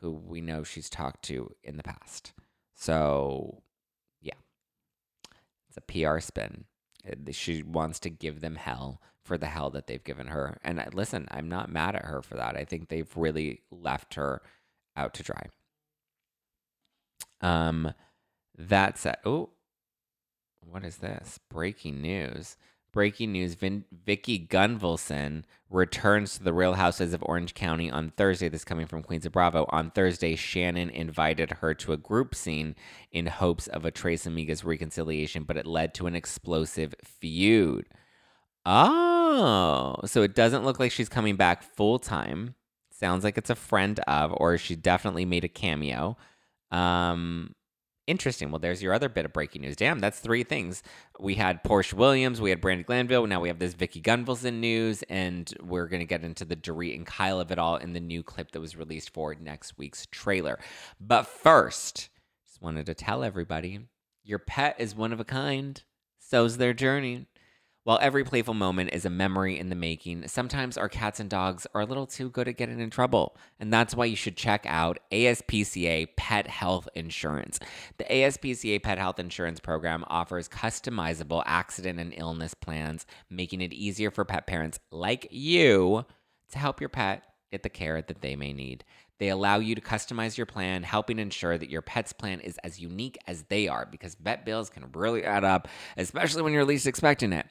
who 0.00 0.10
we 0.10 0.40
know 0.40 0.64
she's 0.64 0.90
talked 0.90 1.22
to 1.26 1.54
in 1.62 1.76
the 1.76 1.82
past. 1.82 2.32
So, 2.74 3.62
yeah, 4.20 4.34
it's 5.68 5.76
a 5.76 5.80
PR 5.80 6.20
spin. 6.20 6.64
She 7.30 7.62
wants 7.62 8.00
to 8.00 8.10
give 8.10 8.40
them 8.40 8.56
hell 8.56 9.00
for 9.30 9.38
the 9.38 9.46
hell 9.46 9.70
that 9.70 9.86
they've 9.86 10.02
given 10.02 10.26
her. 10.26 10.58
And 10.64 10.84
listen, 10.92 11.28
I'm 11.30 11.48
not 11.48 11.70
mad 11.70 11.94
at 11.94 12.04
her 12.04 12.20
for 12.20 12.34
that. 12.34 12.56
I 12.56 12.64
think 12.64 12.88
they've 12.88 13.16
really 13.16 13.60
left 13.70 14.14
her 14.14 14.42
out 14.96 15.14
to 15.14 15.22
dry. 15.22 15.46
Um, 17.40 17.94
that 18.58 18.98
said, 18.98 19.18
oh, 19.24 19.50
what 20.68 20.84
is 20.84 20.96
this? 20.96 21.38
Breaking 21.48 22.02
news. 22.02 22.56
Breaking 22.92 23.30
news 23.30 23.54
Vin- 23.54 23.84
Vicki 23.92 24.48
Gunvalson 24.50 25.44
returns 25.70 26.36
to 26.36 26.42
the 26.42 26.52
Real 26.52 26.74
Houses 26.74 27.14
of 27.14 27.22
Orange 27.22 27.54
County 27.54 27.88
on 27.88 28.10
Thursday. 28.10 28.48
This 28.48 28.64
coming 28.64 28.88
from 28.88 29.04
Queens 29.04 29.26
of 29.26 29.30
Bravo. 29.30 29.64
On 29.68 29.92
Thursday, 29.92 30.34
Shannon 30.34 30.90
invited 30.90 31.52
her 31.60 31.72
to 31.74 31.92
a 31.92 31.96
group 31.96 32.34
scene 32.34 32.74
in 33.12 33.28
hopes 33.28 33.68
of 33.68 33.84
a 33.84 33.92
Tres 33.92 34.24
Amigas 34.24 34.64
reconciliation, 34.64 35.44
but 35.44 35.56
it 35.56 35.68
led 35.68 35.94
to 35.94 36.08
an 36.08 36.16
explosive 36.16 36.96
feud. 37.04 37.86
Oh, 38.66 39.96
so 40.04 40.22
it 40.22 40.34
doesn't 40.34 40.64
look 40.64 40.78
like 40.78 40.92
she's 40.92 41.08
coming 41.08 41.36
back 41.36 41.62
full 41.62 41.98
time. 41.98 42.54
Sounds 42.92 43.24
like 43.24 43.38
it's 43.38 43.50
a 43.50 43.54
friend 43.54 43.98
of, 44.00 44.34
or 44.36 44.58
she 44.58 44.76
definitely 44.76 45.24
made 45.24 45.44
a 45.44 45.48
cameo. 45.48 46.16
Um, 46.70 47.54
interesting. 48.06 48.50
Well, 48.50 48.58
there's 48.58 48.82
your 48.82 48.92
other 48.92 49.08
bit 49.08 49.24
of 49.24 49.32
breaking 49.32 49.62
news. 49.62 49.76
Damn, 49.76 50.00
that's 50.00 50.18
three 50.18 50.42
things. 50.42 50.82
We 51.18 51.36
had 51.36 51.64
Porsha 51.64 51.94
Williams, 51.94 52.40
we 52.40 52.50
had 52.50 52.60
Brandi 52.60 52.84
Glanville, 52.84 53.26
now 53.26 53.40
we 53.40 53.48
have 53.48 53.58
this 53.58 53.72
Vicki 53.72 54.02
Gunvalson 54.02 54.54
news, 54.54 55.02
and 55.04 55.52
we're 55.62 55.86
gonna 55.86 56.04
get 56.04 56.24
into 56.24 56.44
the 56.44 56.56
Dorit 56.56 56.96
and 56.96 57.06
Kyle 57.06 57.40
of 57.40 57.50
it 57.50 57.58
all 57.58 57.76
in 57.76 57.94
the 57.94 58.00
new 58.00 58.22
clip 58.22 58.50
that 58.52 58.60
was 58.60 58.76
released 58.76 59.10
for 59.10 59.34
next 59.34 59.78
week's 59.78 60.06
trailer. 60.06 60.58
But 61.00 61.26
first, 61.26 62.10
just 62.46 62.60
wanted 62.60 62.86
to 62.86 62.94
tell 62.94 63.24
everybody, 63.24 63.80
your 64.24 64.38
pet 64.38 64.76
is 64.78 64.94
one 64.94 65.12
of 65.12 65.20
a 65.20 65.24
kind. 65.24 65.82
So's 66.18 66.58
their 66.58 66.74
journey. 66.74 67.26
While 67.90 67.98
every 68.00 68.22
playful 68.22 68.54
moment 68.54 68.90
is 68.92 69.04
a 69.04 69.10
memory 69.10 69.58
in 69.58 69.68
the 69.68 69.74
making, 69.74 70.28
sometimes 70.28 70.78
our 70.78 70.88
cats 70.88 71.18
and 71.18 71.28
dogs 71.28 71.66
are 71.74 71.80
a 71.80 71.84
little 71.84 72.06
too 72.06 72.30
good 72.30 72.46
at 72.46 72.56
getting 72.56 72.78
in 72.78 72.88
trouble. 72.88 73.36
And 73.58 73.72
that's 73.72 73.96
why 73.96 74.04
you 74.04 74.14
should 74.14 74.36
check 74.36 74.64
out 74.64 75.00
ASPCA 75.10 76.10
Pet 76.16 76.46
Health 76.46 76.88
Insurance. 76.94 77.58
The 77.98 78.04
ASPCA 78.04 78.80
Pet 78.80 78.98
Health 78.98 79.18
Insurance 79.18 79.58
Program 79.58 80.04
offers 80.06 80.48
customizable 80.48 81.42
accident 81.46 81.98
and 81.98 82.14
illness 82.16 82.54
plans, 82.54 83.06
making 83.28 83.60
it 83.60 83.72
easier 83.72 84.12
for 84.12 84.24
pet 84.24 84.46
parents 84.46 84.78
like 84.92 85.26
you 85.32 86.06
to 86.52 86.58
help 86.60 86.80
your 86.80 86.90
pet 86.90 87.24
get 87.50 87.64
the 87.64 87.68
care 87.68 88.00
that 88.02 88.22
they 88.22 88.36
may 88.36 88.52
need. 88.52 88.84
They 89.18 89.30
allow 89.30 89.58
you 89.58 89.74
to 89.74 89.80
customize 89.80 90.36
your 90.36 90.46
plan, 90.46 90.84
helping 90.84 91.18
ensure 91.18 91.58
that 91.58 91.70
your 91.70 91.82
pet's 91.82 92.12
plan 92.12 92.38
is 92.38 92.56
as 92.62 92.78
unique 92.78 93.18
as 93.26 93.42
they 93.48 93.66
are 93.66 93.84
because 93.84 94.14
vet 94.14 94.44
bills 94.44 94.70
can 94.70 94.92
really 94.92 95.24
add 95.24 95.42
up, 95.42 95.66
especially 95.96 96.42
when 96.42 96.52
you're 96.52 96.64
least 96.64 96.86
expecting 96.86 97.32
it. 97.32 97.46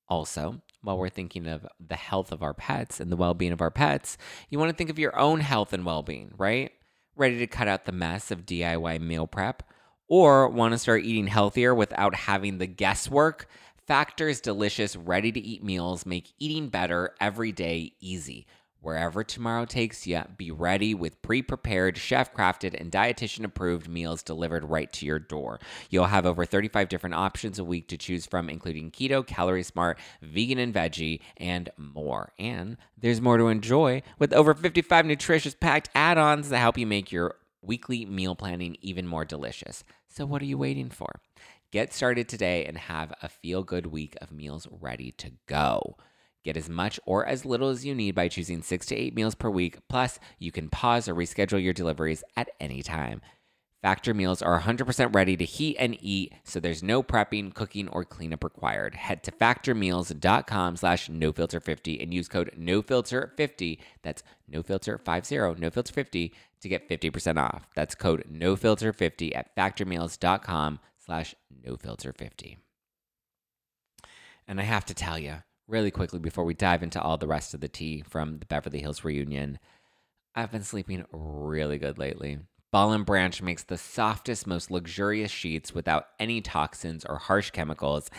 Also, 0.08 0.62
while 0.82 0.98
we're 0.98 1.10
thinking 1.10 1.48
of 1.48 1.66
the 1.80 1.96
health 1.96 2.32
of 2.32 2.44
our 2.44 2.54
pets 2.54 3.00
and 3.00 3.12
the 3.12 3.16
well 3.16 3.34
being 3.34 3.52
of 3.54 3.62
our 3.62 3.72
pets, 3.72 4.18
you 4.50 4.60
want 4.60 4.70
to 4.70 4.76
think 4.76 4.90
of 4.90 5.00
your 5.00 5.18
own 5.18 5.40
health 5.40 5.74
and 5.74 5.86
well 5.86 6.04
being, 6.04 6.34
right? 6.38 6.72
Ready 7.16 7.38
to 7.38 7.48
cut 7.48 7.68
out 7.68 7.86
the 7.86 7.92
mess 7.92 8.32
of 8.32 8.46
DIY 8.46 9.00
meal 9.00 9.28
prep? 9.28 9.64
Or 10.12 10.50
want 10.50 10.74
to 10.74 10.78
start 10.78 11.06
eating 11.06 11.28
healthier 11.28 11.74
without 11.74 12.14
having 12.14 12.58
the 12.58 12.68
guesswork? 12.68 13.48
Factor's 13.88 14.42
delicious, 14.42 14.98
ready 14.98 15.32
to 15.32 15.40
eat 15.40 15.64
meals 15.64 16.06
make 16.06 16.34
eating 16.38 16.68
better 16.68 17.16
every 17.22 17.54
day 17.54 17.94
easy. 18.02 18.46
Wherever 18.82 19.24
tomorrow 19.24 19.64
takes 19.64 20.06
you, 20.06 20.22
be 20.36 20.52
ready 20.52 20.94
with 20.94 21.22
pre 21.22 21.42
prepared, 21.42 21.98
chef 21.98 22.34
crafted, 22.34 22.78
and 22.78 22.92
dietitian 22.92 23.46
approved 23.46 23.88
meals 23.88 24.22
delivered 24.22 24.66
right 24.66 24.92
to 24.92 25.06
your 25.06 25.18
door. 25.18 25.62
You'll 25.90 26.08
have 26.08 26.26
over 26.26 26.44
35 26.44 26.90
different 26.90 27.16
options 27.16 27.58
a 27.58 27.64
week 27.64 27.88
to 27.88 27.98
choose 27.98 28.26
from, 28.26 28.50
including 28.50 28.92
keto, 28.92 29.26
calorie 29.26 29.64
smart, 29.64 29.98
vegan 30.22 30.58
and 30.58 30.74
veggie, 30.74 31.22
and 31.38 31.70
more. 31.78 32.34
And 32.38 32.76
there's 32.98 33.22
more 33.22 33.38
to 33.38 33.48
enjoy 33.48 34.04
with 34.20 34.34
over 34.34 34.54
55 34.54 35.06
nutritious 35.06 35.56
packed 35.56 35.90
add 35.96 36.18
ons 36.18 36.50
that 36.50 36.58
help 36.58 36.78
you 36.78 36.86
make 36.86 37.14
your 37.14 37.36
weekly 37.62 38.06
meal 38.06 38.36
planning 38.36 38.76
even 38.82 39.08
more 39.08 39.24
delicious. 39.24 39.84
So, 40.14 40.26
what 40.26 40.42
are 40.42 40.46
you 40.46 40.58
waiting 40.58 40.90
for? 40.90 41.22
Get 41.72 41.94
started 41.94 42.28
today 42.28 42.66
and 42.66 42.78
have 42.78 43.14
a 43.22 43.30
feel 43.30 43.64
good 43.64 43.86
week 43.86 44.18
of 44.22 44.30
meals 44.30 44.68
ready 44.70 45.14
to 45.14 45.32
go. 45.48 45.96
Get 46.44 46.58
as 46.58 46.68
much 46.68 47.00
or 47.06 47.26
as 47.26 47.46
little 47.46 47.70
as 47.70 47.86
you 47.86 47.96
need 47.96 48.14
by 48.14 48.28
choosing 48.28 48.62
six 48.62 48.86
to 48.88 48.96
eight 48.96 49.16
meals 49.16 49.36
per 49.36 49.50
week. 49.50 49.78
Plus, 49.88 50.20
you 50.38 50.52
can 50.52 50.68
pause 50.68 51.08
or 51.08 51.16
reschedule 51.16 51.64
your 51.64 51.72
deliveries 51.72 52.26
at 52.36 52.50
any 52.60 52.82
time. 52.82 53.22
Factor 53.82 54.14
meals 54.14 54.44
are 54.44 54.62
100% 54.62 55.16
ready 55.16 55.36
to 55.36 55.44
heat 55.44 55.76
and 55.80 55.98
eat, 56.02 56.34
so 56.44 56.60
there's 56.60 56.84
no 56.84 57.02
prepping, 57.02 57.52
cooking, 57.52 57.88
or 57.88 58.06
cleanup 58.06 58.44
required. 58.44 58.94
Head 58.94 59.24
to 59.24 59.32
factormeals.com 59.32 60.76
slash 60.76 61.10
nofilter50 61.10 62.04
and 62.04 62.14
use 62.14 62.28
code 62.28 62.52
nofilter50, 62.60 63.80
that's 64.04 64.22
nofilter50, 64.52 65.58
nofilter50, 65.58 66.32
to 66.62 66.70
get 66.70 66.88
50% 66.88 67.38
off. 67.40 67.68
That's 67.76 67.96
code 67.96 68.26
nofilter50 68.32 69.36
at 69.36 69.56
factormeals.com 69.56 70.80
slash 71.04 71.34
nofilter50. 71.66 72.58
And 74.48 74.60
I 74.60 74.64
have 74.64 74.86
to 74.86 74.94
tell 74.94 75.18
you, 75.18 75.38
really 75.68 75.90
quickly 75.90 76.20
before 76.20 76.46
we 76.46 76.54
dive 76.54 76.84
into 76.84 77.02
all 77.02 77.18
the 77.18 77.26
rest 77.26 77.56
of 77.56 77.62
the 77.62 77.68
tea 77.68 78.04
from 78.08 78.38
the 78.38 78.46
Beverly 78.46 78.82
Hills 78.82 79.04
reunion, 79.04 79.58
I've 80.36 80.52
been 80.52 80.64
sleeping 80.64 81.04
really 81.12 81.80
good 81.80 81.98
lately. 81.98 82.38
Boll 82.72 82.94
and 82.94 83.06
Branch 83.06 83.42
makes 83.42 83.64
the 83.64 83.78
softest, 83.78 84.48
most 84.48 84.72
luxurious 84.72 85.32
sheets 85.32 85.74
without 85.76 86.08
any 86.20 86.40
toxins 86.40 87.04
or 87.04 87.18
harsh 87.18 87.52
chemicals. 87.52 88.10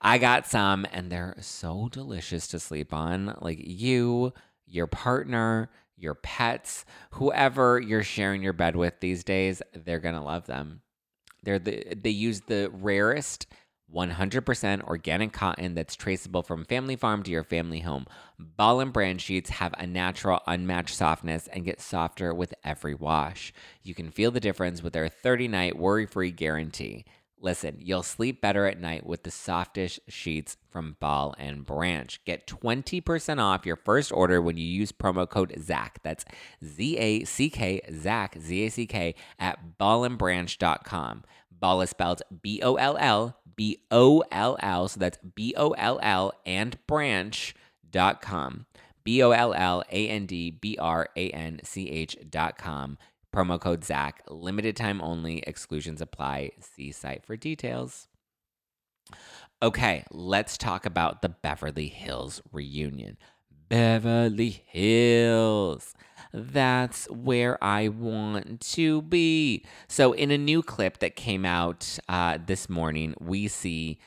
I 0.00 0.18
got 0.18 0.48
some 0.48 0.84
and 0.92 1.10
they're 1.10 1.36
so 1.40 1.88
delicious 1.92 2.48
to 2.48 2.58
sleep 2.58 2.92
on. 2.92 3.36
Like 3.40 3.60
you, 3.62 4.32
your 4.66 4.88
partner, 4.88 5.70
your 5.96 6.14
pets, 6.14 6.84
whoever 7.12 7.78
you're 7.78 8.02
sharing 8.02 8.42
your 8.42 8.52
bed 8.52 8.74
with 8.74 8.98
these 8.98 9.22
days, 9.22 9.62
they're 9.72 10.00
going 10.00 10.16
to 10.16 10.20
love 10.20 10.46
them. 10.46 10.82
They're 11.42 11.58
the, 11.58 11.94
they 11.94 12.10
use 12.10 12.40
the 12.40 12.70
rarest 12.72 13.46
100% 13.94 14.82
organic 14.82 15.32
cotton 15.32 15.74
that's 15.74 15.96
traceable 15.96 16.42
from 16.42 16.64
family 16.64 16.96
farm 16.96 17.22
to 17.22 17.30
your 17.30 17.44
family 17.44 17.80
home. 17.80 18.06
Boll 18.38 18.80
and 18.80 18.92
Branch 18.92 19.20
sheets 19.20 19.50
have 19.50 19.74
a 19.78 19.86
natural, 19.86 20.40
unmatched 20.46 20.94
softness 20.94 21.48
and 21.48 21.64
get 21.64 21.80
softer 21.80 22.32
with 22.32 22.54
every 22.64 22.94
wash. 22.94 23.52
You 23.82 23.94
can 23.94 24.10
feel 24.10 24.30
the 24.30 24.40
difference 24.40 24.82
with 24.82 24.92
their 24.92 25.08
30 25.08 25.48
night 25.48 25.78
worry 25.78 26.06
free 26.06 26.30
guarantee. 26.30 27.04
Listen, 27.42 27.76
you'll 27.78 28.02
sleep 28.02 28.42
better 28.42 28.66
at 28.66 28.78
night 28.78 29.06
with 29.06 29.22
the 29.22 29.30
softest 29.30 30.00
sheets 30.08 30.58
from 30.68 30.96
Boll 31.00 31.34
and 31.38 31.64
Branch. 31.64 32.20
Get 32.26 32.46
20% 32.46 33.40
off 33.40 33.64
your 33.64 33.76
first 33.76 34.12
order 34.12 34.42
when 34.42 34.58
you 34.58 34.66
use 34.66 34.92
promo 34.92 35.28
code 35.28 35.54
ZACK. 35.58 36.02
That's 36.02 36.26
Z 36.62 36.98
A 36.98 37.24
C 37.24 37.48
K, 37.48 37.80
ZACK, 37.90 38.36
Z 38.38 38.66
A 38.66 38.68
C 38.68 38.86
K, 38.86 39.14
at 39.38 39.78
bollandbranch.com. 39.78 41.24
Ball 41.50 41.80
is 41.80 41.90
spelled 41.90 42.22
B 42.42 42.60
O 42.62 42.74
L 42.74 42.96
L 42.98 43.39
B 43.60 43.82
O 43.90 44.24
L 44.32 44.56
L. 44.60 44.88
So 44.88 44.98
that's 44.98 45.18
B 45.34 45.52
O 45.54 45.72
L 45.72 46.00
L 46.02 46.32
and 46.46 46.78
branch.com. 46.86 48.64
B 49.04 49.22
O 49.22 49.32
L 49.32 49.52
L 49.52 49.84
A 49.92 50.08
N 50.08 50.24
D 50.24 50.50
B 50.50 50.78
R 50.80 51.10
A 51.14 51.28
N 51.28 51.60
C 51.62 51.90
H.com. 51.90 52.96
Promo 53.34 53.60
code 53.60 53.84
Zack. 53.84 54.22
Limited 54.30 54.76
time 54.76 55.02
only. 55.02 55.40
Exclusions 55.46 56.00
apply. 56.00 56.52
See 56.60 56.90
site 56.90 57.26
for 57.26 57.36
details. 57.36 58.08
Okay, 59.62 60.04
let's 60.10 60.56
talk 60.56 60.86
about 60.86 61.20
the 61.20 61.28
Beverly 61.28 61.88
Hills 61.88 62.40
reunion. 62.50 63.18
Beverly 63.68 64.64
Hills. 64.68 65.92
That's 66.32 67.10
where 67.10 67.62
I 67.62 67.88
want 67.88 68.60
to 68.60 69.02
be. 69.02 69.64
So, 69.88 70.12
in 70.12 70.30
a 70.30 70.38
new 70.38 70.62
clip 70.62 70.98
that 71.00 71.16
came 71.16 71.44
out 71.44 71.98
uh, 72.08 72.38
this 72.44 72.68
morning, 72.68 73.14
we 73.20 73.48
see 73.48 73.98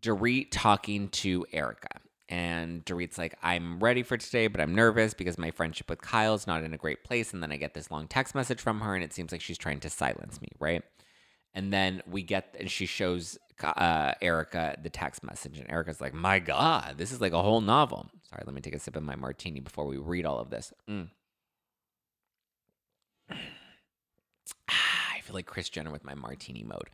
Dorit 0.00 0.48
talking 0.50 1.08
to 1.08 1.44
Erika. 1.52 2.00
And 2.28 2.82
Dorit's 2.86 3.18
like, 3.18 3.36
I'm 3.42 3.78
ready 3.80 4.02
for 4.02 4.16
today, 4.16 4.46
but 4.46 4.60
I'm 4.60 4.74
nervous 4.74 5.12
because 5.12 5.36
my 5.36 5.50
friendship 5.50 5.90
with 5.90 6.00
Kyle's 6.00 6.46
not 6.46 6.64
in 6.64 6.72
a 6.72 6.78
great 6.78 7.04
place. 7.04 7.34
And 7.34 7.42
then 7.42 7.52
I 7.52 7.56
get 7.56 7.74
this 7.74 7.90
long 7.90 8.08
text 8.08 8.34
message 8.34 8.60
from 8.60 8.80
her, 8.80 8.94
and 8.94 9.04
it 9.04 9.12
seems 9.12 9.32
like 9.32 9.42
she's 9.42 9.58
trying 9.58 9.80
to 9.80 9.90
silence 9.90 10.40
me, 10.40 10.48
right? 10.58 10.82
And 11.52 11.72
then 11.72 12.02
we 12.06 12.22
get, 12.22 12.56
and 12.58 12.70
she 12.70 12.86
shows 12.86 13.38
uh, 13.62 14.12
Erika 14.22 14.76
the 14.82 14.88
text 14.88 15.22
message, 15.22 15.58
and 15.58 15.70
Erika's 15.70 16.00
like, 16.00 16.14
My 16.14 16.38
God, 16.38 16.94
this 16.96 17.12
is 17.12 17.20
like 17.20 17.32
a 17.32 17.42
whole 17.42 17.60
novel. 17.60 18.08
Sorry, 18.22 18.42
let 18.46 18.54
me 18.54 18.60
take 18.62 18.74
a 18.74 18.78
sip 18.78 18.96
of 18.96 19.02
my 19.02 19.16
martini 19.16 19.60
before 19.60 19.86
we 19.86 19.98
read 19.98 20.24
all 20.24 20.38
of 20.38 20.48
this. 20.50 20.72
Mm. 20.88 21.10
I 24.68 25.11
feel 25.22 25.34
like 25.34 25.46
Kris 25.46 25.68
Jenner 25.68 25.90
with 25.90 26.04
my 26.04 26.14
martini 26.14 26.62
mode. 26.62 26.90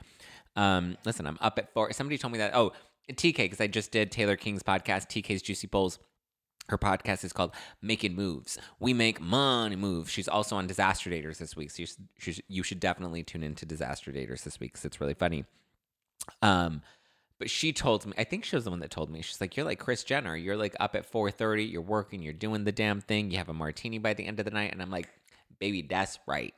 Um, 0.56 0.96
listen, 1.04 1.26
I'm 1.26 1.38
up 1.40 1.58
at 1.58 1.72
four. 1.72 1.92
Somebody 1.92 2.18
told 2.18 2.32
me 2.32 2.38
that. 2.38 2.54
Oh, 2.54 2.72
TK, 3.10 3.36
because 3.36 3.60
I 3.60 3.66
just 3.66 3.90
did 3.90 4.10
Taylor 4.10 4.36
King's 4.36 4.62
podcast, 4.62 5.08
TK's 5.08 5.42
Juicy 5.42 5.66
Bowls. 5.66 5.98
Her 6.68 6.76
podcast 6.76 7.24
is 7.24 7.32
called 7.32 7.54
Making 7.80 8.14
Moves. 8.14 8.58
We 8.78 8.92
make 8.92 9.20
money 9.20 9.76
moves. 9.76 10.10
She's 10.10 10.28
also 10.28 10.56
on 10.56 10.66
Disaster 10.66 11.08
Daters 11.08 11.38
this 11.38 11.56
week. 11.56 11.70
So 11.70 11.82
you, 11.82 12.34
you 12.46 12.62
should 12.62 12.78
definitely 12.78 13.22
tune 13.22 13.42
into 13.42 13.64
Disaster 13.64 14.12
Daters 14.12 14.42
this 14.42 14.60
week 14.60 14.72
because 14.72 14.84
it's 14.84 15.00
really 15.00 15.14
funny. 15.14 15.46
Um, 16.42 16.82
but 17.38 17.48
she 17.48 17.72
told 17.72 18.04
me, 18.04 18.12
I 18.18 18.24
think 18.24 18.44
she 18.44 18.56
was 18.56 18.64
the 18.64 18.70
one 18.70 18.80
that 18.80 18.90
told 18.90 19.10
me. 19.10 19.22
She's 19.22 19.40
like, 19.40 19.56
"You're 19.56 19.64
like 19.64 19.78
Kris 19.78 20.04
Jenner. 20.04 20.36
You're 20.36 20.56
like 20.56 20.76
up 20.80 20.94
at 20.94 21.10
4:30. 21.10 21.70
You're 21.70 21.80
working. 21.80 22.20
You're 22.20 22.32
doing 22.32 22.64
the 22.64 22.72
damn 22.72 23.00
thing. 23.00 23.30
You 23.30 23.38
have 23.38 23.48
a 23.48 23.54
martini 23.54 23.98
by 23.98 24.12
the 24.14 24.26
end 24.26 24.38
of 24.38 24.44
the 24.44 24.50
night." 24.50 24.72
And 24.72 24.82
I'm 24.82 24.90
like, 24.90 25.08
"Baby, 25.60 25.82
that's 25.82 26.18
right. 26.26 26.52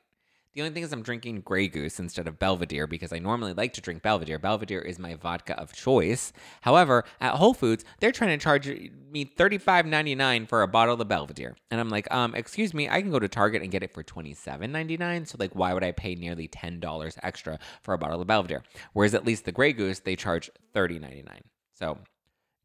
The 0.55 0.63
only 0.63 0.75
thing 0.75 0.83
is 0.83 0.93
I'm 0.93 1.03
drinking 1.03 1.43
Grey 1.43 1.69
Goose 1.69 2.01
instead 2.01 2.27
of 2.27 2.41
Belvedere 2.41 2.89
because 2.89 3.13
I 3.13 3.21
normally 3.21 3.53
like 3.53 3.73
to 3.75 3.81
drink 3.81 4.03
Belvedere. 4.03 4.37
Belvedere 4.37 4.81
is 4.81 4.99
my 4.99 5.15
vodka 5.15 5.57
of 5.57 5.73
choice. 5.73 6.33
However, 6.63 7.05
at 7.21 7.35
Whole 7.35 7.55
Foods, 7.55 7.85
they're 8.01 8.11
trying 8.11 8.37
to 8.37 8.43
charge 8.43 8.67
me 8.67 9.25
$35.99 9.25 10.49
for 10.49 10.63
a 10.63 10.69
bottle 10.69 11.01
of 11.01 11.07
Belvedere. 11.07 11.57
And 11.71 11.81
I'm 11.81 11.89
like, 11.89 12.13
um, 12.13 12.35
excuse 12.35 12.75
me, 12.75 12.89
I 12.89 13.01
can 13.01 13.13
go 13.13 13.21
to 13.21 13.29
Target 13.29 13.63
and 13.63 13.71
get 13.71 13.85
it 13.85 13.95
for 13.95 14.03
$27.99. 14.03 15.29
So 15.29 15.37
like 15.39 15.53
why 15.55 15.73
would 15.73 15.85
I 15.85 15.93
pay 15.93 16.17
nearly 16.17 16.49
$10 16.49 17.19
extra 17.23 17.61
for 17.83 17.95
a 17.95 17.99
bottle 17.99 18.21
of 18.21 18.27
Belvedere? 18.27 18.65
Whereas 18.93 19.15
at 19.15 19.25
least 19.25 19.45
the 19.45 19.53
Grey 19.53 19.73
Goose, 19.73 20.01
they 20.01 20.17
charge 20.17 20.51
$30.99. 20.75 21.29
So 21.75 21.99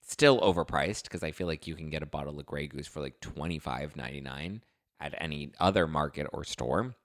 still 0.01 0.39
overpriced 0.41 1.03
because 1.03 1.21
I 1.21 1.31
feel 1.31 1.45
like 1.45 1.67
you 1.67 1.75
can 1.75 1.91
get 1.91 2.01
a 2.01 2.07
bottle 2.07 2.39
of 2.39 2.47
Grey 2.47 2.65
Goose 2.65 2.87
for 2.87 3.01
like 3.01 3.21
$25.99 3.21 4.61
at 4.99 5.13
any 5.19 5.51
other 5.59 5.85
market 5.85 6.25
or 6.33 6.43
store. 6.43 6.95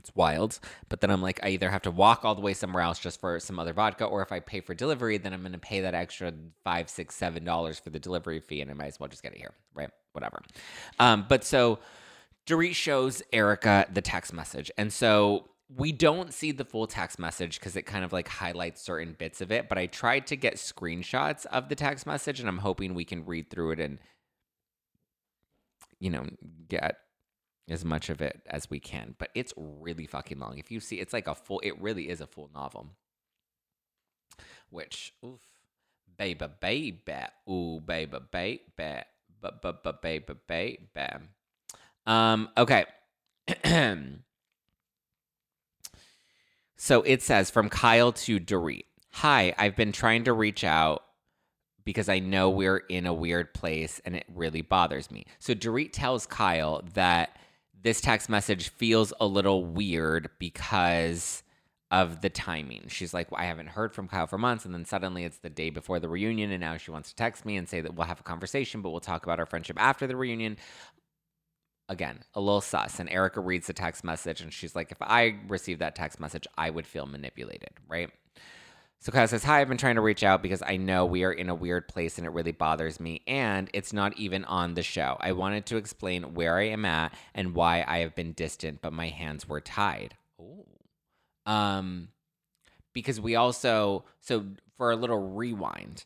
It's 0.00 0.14
wild. 0.16 0.58
But 0.88 1.00
then 1.00 1.10
I'm 1.10 1.22
like, 1.22 1.38
I 1.42 1.50
either 1.50 1.70
have 1.70 1.82
to 1.82 1.90
walk 1.90 2.24
all 2.24 2.34
the 2.34 2.40
way 2.40 2.54
somewhere 2.54 2.82
else 2.82 2.98
just 2.98 3.20
for 3.20 3.38
some 3.38 3.58
other 3.58 3.72
vodka, 3.72 4.04
or 4.04 4.22
if 4.22 4.32
I 4.32 4.40
pay 4.40 4.60
for 4.60 4.74
delivery, 4.74 5.18
then 5.18 5.32
I'm 5.32 5.42
going 5.42 5.52
to 5.52 5.58
pay 5.58 5.82
that 5.82 5.94
extra 5.94 6.32
five, 6.64 6.90
six, 6.90 7.14
seven 7.14 7.44
dollars 7.44 7.78
for 7.78 7.90
the 7.90 8.00
delivery 8.00 8.40
fee, 8.40 8.60
and 8.60 8.70
I 8.70 8.74
might 8.74 8.86
as 8.86 8.98
well 8.98 9.08
just 9.08 9.22
get 9.22 9.32
it 9.32 9.38
here, 9.38 9.54
right? 9.74 9.90
Whatever. 10.12 10.42
Um, 10.98 11.26
but 11.28 11.44
so 11.44 11.78
Dorit 12.46 12.74
shows 12.74 13.22
Erika 13.32 13.86
the 13.92 14.00
text 14.00 14.32
message. 14.32 14.70
And 14.76 14.92
so 14.92 15.50
we 15.76 15.92
don't 15.92 16.34
see 16.34 16.50
the 16.50 16.64
full 16.64 16.86
text 16.86 17.18
message 17.18 17.60
because 17.60 17.76
it 17.76 17.82
kind 17.82 18.04
of 18.04 18.12
like 18.12 18.26
highlights 18.26 18.82
certain 18.82 19.14
bits 19.16 19.40
of 19.40 19.52
it. 19.52 19.68
But 19.68 19.78
I 19.78 19.86
tried 19.86 20.26
to 20.28 20.36
get 20.36 20.56
screenshots 20.56 21.46
of 21.46 21.68
the 21.68 21.76
text 21.76 22.06
message 22.06 22.40
and 22.40 22.48
I'm 22.48 22.58
hoping 22.58 22.94
we 22.94 23.04
can 23.04 23.24
read 23.24 23.50
through 23.50 23.72
it 23.72 23.80
and, 23.80 23.98
you 26.00 26.10
know, 26.10 26.26
get 26.68 26.96
as 27.70 27.84
much 27.84 28.10
of 28.10 28.20
it 28.20 28.42
as 28.46 28.68
we 28.68 28.80
can. 28.80 29.14
But 29.18 29.30
it's 29.34 29.54
really 29.56 30.06
fucking 30.06 30.38
long. 30.38 30.58
If 30.58 30.70
you 30.70 30.80
see, 30.80 30.96
it's 30.96 31.12
like 31.12 31.26
a 31.26 31.34
full, 31.34 31.60
it 31.60 31.80
really 31.80 32.08
is 32.08 32.20
a 32.20 32.26
full 32.26 32.50
novel. 32.54 32.88
Which, 34.70 35.14
oof, 35.24 35.40
baby, 36.18 36.46
baby, 36.60 37.12
ooh, 37.48 37.80
baby, 37.80 38.18
baby, 38.30 38.60
baby, 39.40 39.92
baby, 40.02 40.34
baby. 40.48 41.24
Um, 42.06 42.48
okay. 42.56 42.84
so 46.76 47.02
it 47.02 47.22
says 47.22 47.50
from 47.50 47.68
Kyle 47.68 48.12
to 48.12 48.38
Dorit. 48.38 48.84
Hi, 49.14 49.54
I've 49.58 49.76
been 49.76 49.92
trying 49.92 50.24
to 50.24 50.32
reach 50.32 50.62
out 50.62 51.02
because 51.84 52.08
I 52.08 52.20
know 52.20 52.50
we're 52.50 52.78
in 52.88 53.06
a 53.06 53.14
weird 53.14 53.52
place 53.54 54.00
and 54.04 54.14
it 54.14 54.24
really 54.32 54.62
bothers 54.62 55.10
me. 55.10 55.26
So 55.40 55.54
Dorit 55.54 55.90
tells 55.92 56.26
Kyle 56.26 56.82
that 56.94 57.36
this 57.82 58.00
text 58.00 58.28
message 58.28 58.68
feels 58.70 59.12
a 59.20 59.26
little 59.26 59.64
weird 59.64 60.30
because 60.38 61.42
of 61.90 62.20
the 62.20 62.30
timing. 62.30 62.84
She's 62.88 63.12
like, 63.12 63.30
well, 63.30 63.40
I 63.40 63.46
haven't 63.46 63.68
heard 63.68 63.94
from 63.94 64.06
Kyle 64.06 64.26
for 64.26 64.38
months. 64.38 64.64
And 64.64 64.72
then 64.72 64.84
suddenly 64.84 65.24
it's 65.24 65.38
the 65.38 65.50
day 65.50 65.70
before 65.70 65.98
the 65.98 66.08
reunion. 66.08 66.52
And 66.52 66.60
now 66.60 66.76
she 66.76 66.90
wants 66.90 67.08
to 67.10 67.16
text 67.16 67.44
me 67.44 67.56
and 67.56 67.68
say 67.68 67.80
that 67.80 67.94
we'll 67.94 68.06
have 68.06 68.20
a 68.20 68.24
conversation, 68.24 68.80
but 68.80 68.90
we'll 68.90 69.00
talk 69.00 69.24
about 69.24 69.40
our 69.40 69.46
friendship 69.46 69.76
after 69.80 70.06
the 70.06 70.16
reunion 70.16 70.56
again, 71.88 72.20
a 72.34 72.40
little 72.40 72.60
sus. 72.60 73.00
And 73.00 73.10
Erika 73.10 73.40
reads 73.40 73.66
the 73.66 73.72
text 73.72 74.04
message 74.04 74.40
and 74.40 74.52
she's 74.52 74.76
like, 74.76 74.92
if 74.92 74.98
I 75.02 75.40
received 75.48 75.80
that 75.80 75.96
text 75.96 76.20
message, 76.20 76.46
I 76.56 76.70
would 76.70 76.86
feel 76.86 77.04
manipulated, 77.06 77.70
right? 77.88 78.10
So 79.02 79.10
Kyle 79.12 79.26
says, 79.26 79.44
Hi, 79.44 79.60
I've 79.60 79.68
been 79.68 79.78
trying 79.78 79.94
to 79.94 80.02
reach 80.02 80.22
out 80.22 80.42
because 80.42 80.62
I 80.64 80.76
know 80.76 81.06
we 81.06 81.24
are 81.24 81.32
in 81.32 81.48
a 81.48 81.54
weird 81.54 81.88
place 81.88 82.18
and 82.18 82.26
it 82.26 82.30
really 82.30 82.52
bothers 82.52 83.00
me. 83.00 83.22
And 83.26 83.70
it's 83.72 83.94
not 83.94 84.18
even 84.18 84.44
on 84.44 84.74
the 84.74 84.82
show. 84.82 85.16
I 85.20 85.32
wanted 85.32 85.64
to 85.66 85.78
explain 85.78 86.34
where 86.34 86.58
I 86.58 86.68
am 86.68 86.84
at 86.84 87.14
and 87.34 87.54
why 87.54 87.82
I 87.88 88.00
have 88.00 88.14
been 88.14 88.32
distant, 88.32 88.82
but 88.82 88.92
my 88.92 89.08
hands 89.08 89.48
were 89.48 89.62
tied. 89.62 90.16
Ooh. 90.38 90.66
Um, 91.50 92.08
because 92.92 93.18
we 93.18 93.36
also, 93.36 94.04
so 94.20 94.44
for 94.76 94.90
a 94.90 94.96
little 94.96 95.30
rewind, 95.30 96.04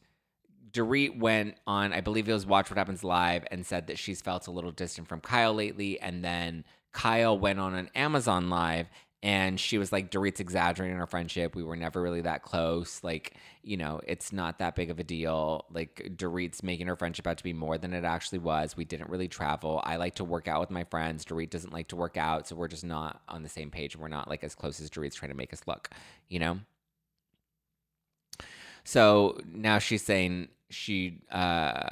Dorit 0.70 1.18
went 1.18 1.56
on, 1.66 1.92
I 1.92 2.00
believe 2.00 2.28
it 2.28 2.32
was 2.32 2.46
Watch 2.46 2.70
What 2.70 2.78
Happens 2.78 3.02
Live, 3.02 3.44
and 3.50 3.66
said 3.66 3.88
that 3.88 3.98
she's 3.98 4.20
felt 4.20 4.46
a 4.46 4.52
little 4.52 4.72
distant 4.72 5.08
from 5.08 5.20
Kyle 5.20 5.54
lately. 5.54 5.98
And 5.98 6.24
then 6.24 6.64
Kyle 6.92 7.36
went 7.36 7.58
on 7.58 7.74
an 7.74 7.90
Amazon 7.96 8.50
Live 8.50 8.86
and 9.24 9.58
she 9.58 9.78
was 9.78 9.90
like, 9.90 10.10
Dorit's 10.10 10.38
exaggerating 10.38 11.00
our 11.00 11.06
friendship. 11.06 11.56
We 11.56 11.62
were 11.62 11.76
never 11.76 12.02
really 12.02 12.20
that 12.20 12.42
close. 12.42 13.02
Like, 13.02 13.38
you 13.62 13.78
know, 13.78 14.02
it's 14.06 14.34
not 14.34 14.58
that 14.58 14.74
big 14.76 14.90
of 14.90 14.98
a 14.98 15.02
deal. 15.02 15.64
Like, 15.72 16.12
Dorit's 16.14 16.62
making 16.62 16.90
our 16.90 16.94
friendship 16.94 17.26
out 17.26 17.38
to 17.38 17.42
be 17.42 17.54
more 17.54 17.78
than 17.78 17.94
it 17.94 18.04
actually 18.04 18.40
was. 18.40 18.76
We 18.76 18.84
didn't 18.84 19.08
really 19.08 19.26
travel. 19.26 19.80
I 19.82 19.96
like 19.96 20.16
to 20.16 20.24
work 20.24 20.46
out 20.46 20.60
with 20.60 20.70
my 20.70 20.84
friends. 20.84 21.24
Dorit 21.24 21.48
doesn't 21.48 21.72
like 21.72 21.88
to 21.88 21.96
work 21.96 22.18
out. 22.18 22.46
So 22.46 22.54
we're 22.54 22.68
just 22.68 22.84
not 22.84 23.22
on 23.26 23.42
the 23.42 23.48
same 23.48 23.70
page. 23.70 23.96
We're 23.96 24.08
not 24.08 24.28
like 24.28 24.44
as 24.44 24.54
close 24.54 24.78
as 24.78 24.90
Dorit's 24.90 25.16
trying 25.16 25.30
to 25.30 25.36
make 25.38 25.54
us 25.54 25.62
look, 25.66 25.88
you 26.28 26.38
know? 26.38 26.60
So 28.84 29.38
now 29.50 29.78
she's 29.78 30.04
saying, 30.04 30.48
she 30.74 31.20
uh, 31.30 31.88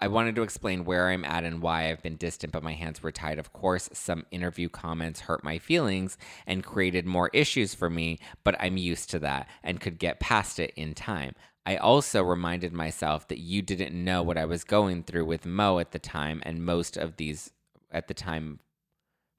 I 0.00 0.08
wanted 0.08 0.34
to 0.36 0.42
explain 0.42 0.84
where 0.84 1.08
I'm 1.08 1.24
at 1.24 1.44
and 1.44 1.62
why 1.62 1.90
I've 1.90 2.02
been 2.02 2.16
distant, 2.16 2.52
but 2.52 2.62
my 2.62 2.74
hands 2.74 3.02
were 3.02 3.12
tied. 3.12 3.38
Of 3.38 3.52
course, 3.52 3.88
some 3.92 4.26
interview 4.30 4.68
comments 4.68 5.20
hurt 5.20 5.42
my 5.42 5.58
feelings 5.58 6.18
and 6.46 6.64
created 6.64 7.06
more 7.06 7.30
issues 7.32 7.74
for 7.74 7.88
me, 7.88 8.18
but 8.44 8.56
I'm 8.60 8.76
used 8.76 9.10
to 9.10 9.18
that 9.20 9.48
and 9.62 9.80
could 9.80 9.98
get 9.98 10.20
past 10.20 10.58
it 10.58 10.72
in 10.76 10.94
time. 10.94 11.34
I 11.64 11.76
also 11.76 12.22
reminded 12.22 12.72
myself 12.72 13.26
that 13.28 13.38
you 13.38 13.62
didn't 13.62 13.92
know 13.92 14.22
what 14.22 14.38
I 14.38 14.44
was 14.44 14.62
going 14.62 15.02
through 15.02 15.24
with 15.24 15.46
Mo 15.46 15.78
at 15.78 15.90
the 15.92 15.98
time 15.98 16.40
and 16.44 16.64
most 16.64 16.96
of 16.96 17.16
these 17.16 17.50
at 17.90 18.06
the 18.08 18.14
time 18.14 18.60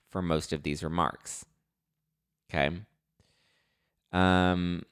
for 0.10 0.22
most 0.22 0.52
of 0.52 0.64
these 0.64 0.84
remarks. 0.84 1.46
Okay. 2.50 2.82
Um 4.12 4.84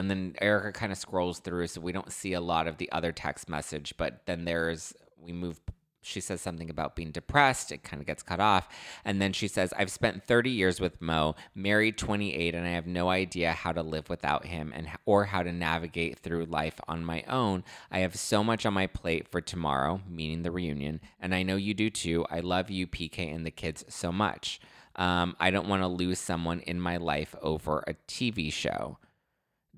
and 0.00 0.10
then 0.10 0.34
Erika 0.40 0.72
kind 0.72 0.90
of 0.90 0.96
scrolls 0.96 1.40
through, 1.40 1.66
so 1.66 1.80
we 1.82 1.92
don't 1.92 2.10
see 2.10 2.32
a 2.32 2.40
lot 2.40 2.66
of 2.66 2.78
the 2.78 2.90
other 2.90 3.12
text 3.12 3.50
message. 3.50 3.92
But 3.98 4.22
then 4.24 4.46
there's 4.46 4.94
we 5.22 5.30
move. 5.32 5.60
She 6.02 6.22
says 6.22 6.40
something 6.40 6.70
about 6.70 6.96
being 6.96 7.10
depressed. 7.10 7.70
It 7.70 7.82
kind 7.82 8.00
of 8.00 8.06
gets 8.06 8.22
cut 8.22 8.40
off. 8.40 8.66
And 9.04 9.20
then 9.20 9.34
she 9.34 9.46
says, 9.46 9.74
I've 9.76 9.90
spent 9.90 10.24
30 10.24 10.48
years 10.48 10.80
with 10.80 11.02
Mo, 11.02 11.34
married 11.54 11.98
28, 11.98 12.54
and 12.54 12.66
I 12.66 12.70
have 12.70 12.86
no 12.86 13.10
idea 13.10 13.52
how 13.52 13.72
to 13.72 13.82
live 13.82 14.08
without 14.08 14.46
him 14.46 14.72
and 14.74 14.88
or 15.04 15.26
how 15.26 15.42
to 15.42 15.52
navigate 15.52 16.18
through 16.18 16.46
life 16.46 16.80
on 16.88 17.04
my 17.04 17.22
own. 17.28 17.64
I 17.90 17.98
have 17.98 18.16
so 18.16 18.42
much 18.42 18.64
on 18.64 18.72
my 18.72 18.86
plate 18.86 19.28
for 19.28 19.42
tomorrow, 19.42 20.00
meaning 20.08 20.42
the 20.42 20.50
reunion, 20.50 21.02
and 21.20 21.34
I 21.34 21.42
know 21.42 21.56
you 21.56 21.74
do 21.74 21.90
too. 21.90 22.24
I 22.30 22.40
love 22.40 22.70
you, 22.70 22.86
PK, 22.86 23.34
and 23.34 23.44
the 23.44 23.50
kids 23.50 23.84
so 23.90 24.10
much. 24.10 24.62
Um, 24.96 25.36
I 25.38 25.50
don't 25.50 25.68
want 25.68 25.82
to 25.82 25.86
lose 25.86 26.18
someone 26.18 26.60
in 26.60 26.80
my 26.80 26.96
life 26.96 27.34
over 27.42 27.84
a 27.86 27.92
TV 28.08 28.50
show 28.50 28.96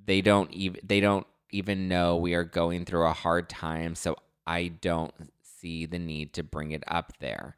they 0.05 0.21
don't 0.21 0.51
even 0.53 0.81
they 0.85 1.01
don't 1.01 1.27
even 1.51 1.89
know 1.89 2.17
we 2.17 2.35
are 2.35 2.45
going 2.45 2.85
through 2.85 3.07
a 3.07 3.13
hard 3.13 3.49
time 3.49 3.95
so 3.95 4.17
i 4.47 4.69
don't 4.69 5.13
see 5.43 5.87
the 5.87 5.99
need 5.99 6.33
to 6.33 6.43
bring 6.43 6.73
it 6.73 6.83
up 6.87 7.13
there 7.21 7.57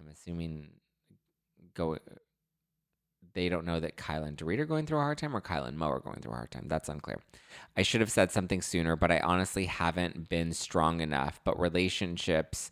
i'm 0.00 0.08
assuming 0.08 0.68
go 1.74 1.96
they 3.34 3.48
don't 3.48 3.66
know 3.66 3.80
that 3.80 3.96
Kyle 3.96 4.22
and 4.22 4.36
Dorit 4.36 4.60
are 4.60 4.64
going 4.64 4.86
through 4.86 4.98
a 4.98 5.02
hard 5.02 5.18
time 5.18 5.36
or 5.36 5.40
Kyle 5.40 5.64
and 5.64 5.76
Mo 5.76 5.88
are 5.88 5.98
going 5.98 6.20
through 6.20 6.32
a 6.32 6.36
hard 6.36 6.52
time. 6.52 6.66
That's 6.68 6.88
unclear. 6.88 7.18
I 7.76 7.82
should 7.82 8.00
have 8.00 8.10
said 8.10 8.30
something 8.30 8.62
sooner, 8.62 8.94
but 8.94 9.10
I 9.10 9.18
honestly 9.18 9.66
haven't 9.66 10.28
been 10.28 10.52
strong 10.52 11.00
enough. 11.00 11.40
But 11.44 11.58
relationships 11.58 12.70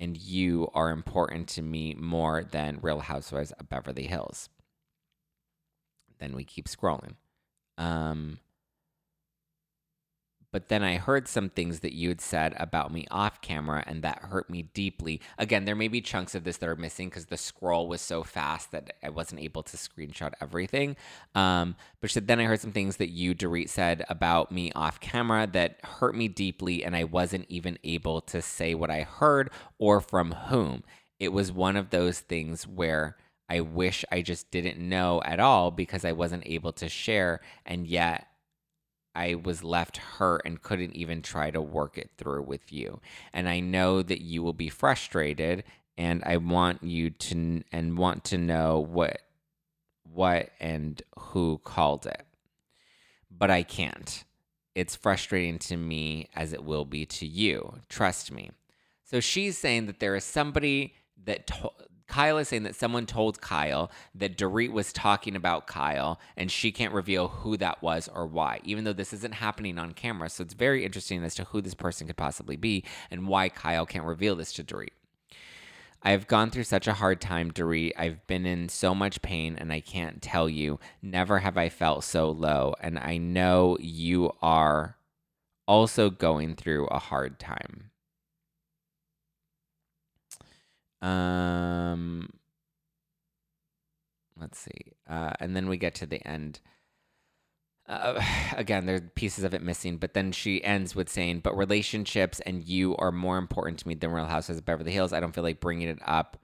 and 0.00 0.16
you 0.16 0.68
are 0.74 0.90
important 0.90 1.48
to 1.50 1.62
me 1.62 1.94
more 1.94 2.42
than 2.42 2.80
Real 2.82 2.98
Housewives 2.98 3.52
of 3.52 3.68
Beverly 3.68 4.08
Hills. 4.08 4.48
Then 6.18 6.34
we 6.34 6.44
keep 6.44 6.66
scrolling. 6.66 7.14
Um, 7.82 8.38
but 10.52 10.68
then 10.68 10.82
I 10.82 10.98
heard 10.98 11.26
some 11.26 11.48
things 11.48 11.80
that 11.80 11.94
you 11.94 12.10
had 12.10 12.20
said 12.20 12.54
about 12.58 12.92
me 12.92 13.06
off 13.10 13.40
camera, 13.40 13.82
and 13.86 14.02
that 14.02 14.18
hurt 14.18 14.50
me 14.50 14.62
deeply. 14.74 15.20
Again, 15.38 15.64
there 15.64 15.74
may 15.74 15.88
be 15.88 16.02
chunks 16.02 16.34
of 16.34 16.44
this 16.44 16.58
that 16.58 16.68
are 16.68 16.76
missing 16.76 17.08
because 17.08 17.26
the 17.26 17.38
scroll 17.38 17.88
was 17.88 18.02
so 18.02 18.22
fast 18.22 18.70
that 18.70 18.92
I 19.02 19.08
wasn't 19.08 19.40
able 19.40 19.62
to 19.62 19.76
screenshot 19.78 20.32
everything. 20.42 20.94
Um, 21.34 21.74
but 22.02 22.10
said, 22.10 22.28
then 22.28 22.38
I 22.38 22.44
heard 22.44 22.60
some 22.60 22.72
things 22.72 22.98
that 22.98 23.08
you, 23.08 23.34
Dorit, 23.34 23.70
said 23.70 24.04
about 24.10 24.52
me 24.52 24.70
off 24.72 25.00
camera 25.00 25.48
that 25.52 25.82
hurt 25.84 26.14
me 26.14 26.28
deeply, 26.28 26.84
and 26.84 26.94
I 26.94 27.04
wasn't 27.04 27.46
even 27.48 27.78
able 27.82 28.20
to 28.20 28.42
say 28.42 28.74
what 28.74 28.90
I 28.90 29.02
heard 29.02 29.50
or 29.78 30.02
from 30.02 30.32
whom. 30.32 30.84
It 31.18 31.32
was 31.32 31.50
one 31.50 31.76
of 31.76 31.88
those 31.88 32.20
things 32.20 32.64
where 32.66 33.16
I 33.52 33.60
wish 33.60 34.02
I 34.10 34.22
just 34.22 34.50
didn't 34.50 34.78
know 34.78 35.20
at 35.26 35.38
all 35.38 35.70
because 35.70 36.06
I 36.06 36.12
wasn't 36.12 36.46
able 36.46 36.72
to 36.72 36.88
share. 36.88 37.42
And 37.66 37.86
yet 37.86 38.26
I 39.14 39.34
was 39.34 39.62
left 39.62 39.98
hurt 39.98 40.40
and 40.46 40.62
couldn't 40.62 40.96
even 40.96 41.20
try 41.20 41.50
to 41.50 41.60
work 41.60 41.98
it 41.98 42.12
through 42.16 42.44
with 42.44 42.72
you. 42.72 43.02
And 43.34 43.50
I 43.50 43.60
know 43.60 44.00
that 44.00 44.22
you 44.22 44.42
will 44.42 44.54
be 44.54 44.70
frustrated 44.70 45.64
and 45.98 46.22
I 46.24 46.38
want 46.38 46.82
you 46.82 47.10
to 47.10 47.62
and 47.70 47.98
want 47.98 48.24
to 48.24 48.38
know 48.38 48.80
what 48.80 49.20
what 50.02 50.48
and 50.58 51.02
who 51.18 51.60
called 51.62 52.06
it. 52.06 52.24
But 53.30 53.50
I 53.50 53.64
can't. 53.64 54.24
It's 54.74 54.96
frustrating 54.96 55.58
to 55.58 55.76
me 55.76 56.30
as 56.34 56.54
it 56.54 56.64
will 56.64 56.86
be 56.86 57.04
to 57.04 57.26
you. 57.26 57.80
Trust 57.90 58.32
me. 58.32 58.50
So 59.04 59.20
she's 59.20 59.58
saying 59.58 59.84
that 59.86 60.00
there 60.00 60.16
is 60.16 60.24
somebody 60.24 60.94
that 61.24 61.46
to- 61.48 61.72
Kyle 62.12 62.36
is 62.36 62.48
saying 62.48 62.64
that 62.64 62.74
someone 62.74 63.06
told 63.06 63.40
Kyle 63.40 63.90
that 64.14 64.36
Dorit 64.36 64.70
was 64.70 64.92
talking 64.92 65.34
about 65.34 65.66
Kyle 65.66 66.20
and 66.36 66.50
she 66.50 66.70
can't 66.70 66.92
reveal 66.92 67.28
who 67.28 67.56
that 67.56 67.80
was 67.80 68.06
or 68.06 68.26
why, 68.26 68.60
even 68.64 68.84
though 68.84 68.92
this 68.92 69.14
isn't 69.14 69.32
happening 69.32 69.78
on 69.78 69.92
camera. 69.92 70.28
So 70.28 70.42
it's 70.42 70.52
very 70.52 70.84
interesting 70.84 71.24
as 71.24 71.34
to 71.36 71.44
who 71.44 71.62
this 71.62 71.72
person 71.72 72.06
could 72.06 72.18
possibly 72.18 72.56
be 72.56 72.84
and 73.10 73.28
why 73.28 73.48
Kyle 73.48 73.86
can't 73.86 74.04
reveal 74.04 74.36
this 74.36 74.52
to 74.52 74.62
Dorit. 74.62 74.90
I 76.02 76.10
have 76.10 76.26
gone 76.26 76.50
through 76.50 76.64
such 76.64 76.86
a 76.86 76.92
hard 76.92 77.18
time, 77.18 77.50
Dorit. 77.50 77.92
I've 77.96 78.26
been 78.26 78.44
in 78.44 78.68
so 78.68 78.94
much 78.94 79.22
pain 79.22 79.56
and 79.56 79.72
I 79.72 79.80
can't 79.80 80.20
tell 80.20 80.50
you. 80.50 80.80
Never 81.00 81.38
have 81.38 81.56
I 81.56 81.70
felt 81.70 82.04
so 82.04 82.28
low. 82.30 82.74
And 82.82 82.98
I 82.98 83.16
know 83.16 83.78
you 83.80 84.32
are 84.42 84.98
also 85.66 86.10
going 86.10 86.56
through 86.56 86.88
a 86.88 86.98
hard 86.98 87.38
time. 87.38 87.91
Um, 91.02 92.30
let's 94.40 94.58
see. 94.58 94.92
Uh, 95.08 95.32
and 95.40 95.54
then 95.56 95.68
we 95.68 95.76
get 95.76 95.94
to 95.96 96.06
the 96.06 96.26
end. 96.26 96.60
Uh, 97.88 98.22
again, 98.56 98.86
there 98.86 98.96
are 98.96 99.00
pieces 99.00 99.44
of 99.44 99.52
it 99.54 99.62
missing, 99.62 99.98
but 99.98 100.14
then 100.14 100.32
she 100.32 100.62
ends 100.64 100.94
with 100.94 101.08
saying, 101.08 101.40
"But 101.40 101.56
relationships 101.56 102.40
and 102.40 102.64
you 102.64 102.96
are 102.96 103.12
more 103.12 103.38
important 103.38 103.80
to 103.80 103.88
me 103.88 103.94
than 103.94 104.10
Real 104.10 104.26
Housewives 104.26 104.58
of 104.58 104.64
Beverly 104.64 104.92
Hills. 104.92 105.12
I 105.12 105.20
don't 105.20 105.34
feel 105.34 105.44
like 105.44 105.60
bringing 105.60 105.88
it 105.88 105.98
up 106.06 106.38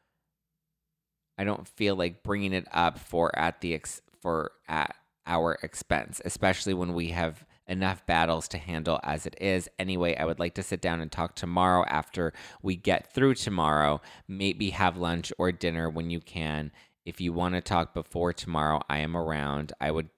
I 1.39 1.45
don't 1.45 1.69
feel 1.69 1.95
like 1.95 2.23
bringing 2.25 2.53
it 2.53 2.67
up 2.73 2.99
for 2.99 3.37
at 3.39 3.61
the 3.61 3.75
ex- 3.75 4.03
for 4.21 4.51
at 4.69 4.97
our 5.27 5.57
expense, 5.63 6.21
especially 6.25 6.75
when 6.75 6.95
we 6.95 7.11
have 7.11 7.45
enough 7.69 8.05
battles 8.07 8.49
to 8.49 8.59
handle 8.59 9.01
as 9.03 9.27
it 9.27 9.37
is. 9.41 9.69
Anyway, 9.79 10.17
I 10.17 10.25
would 10.25 10.39
like 10.39 10.55
to 10.55 10.63
sit 10.63 10.81
down 10.81 11.01
and 11.01 11.13
talk 11.13 11.35
tomorrow 11.35 11.85
after 11.87 12.33
we 12.63 12.77
get 12.77 13.13
through 13.13 13.35
tomorrow. 13.35 14.01
Maybe 14.27 14.71
have 14.71 14.97
lunch 14.97 15.33
or 15.39 15.53
dinner 15.53 15.89
when 15.89 16.11
you 16.11 16.21
can. 16.21 16.73
If 17.05 17.21
you 17.21 17.33
want 17.33 17.55
to 17.55 17.61
talk 17.61 17.95
before 17.95 18.33
tomorrow, 18.33 18.83
I 18.89 18.99
am 18.99 19.17
around. 19.17 19.73
I 19.81 19.91
would 19.91 20.09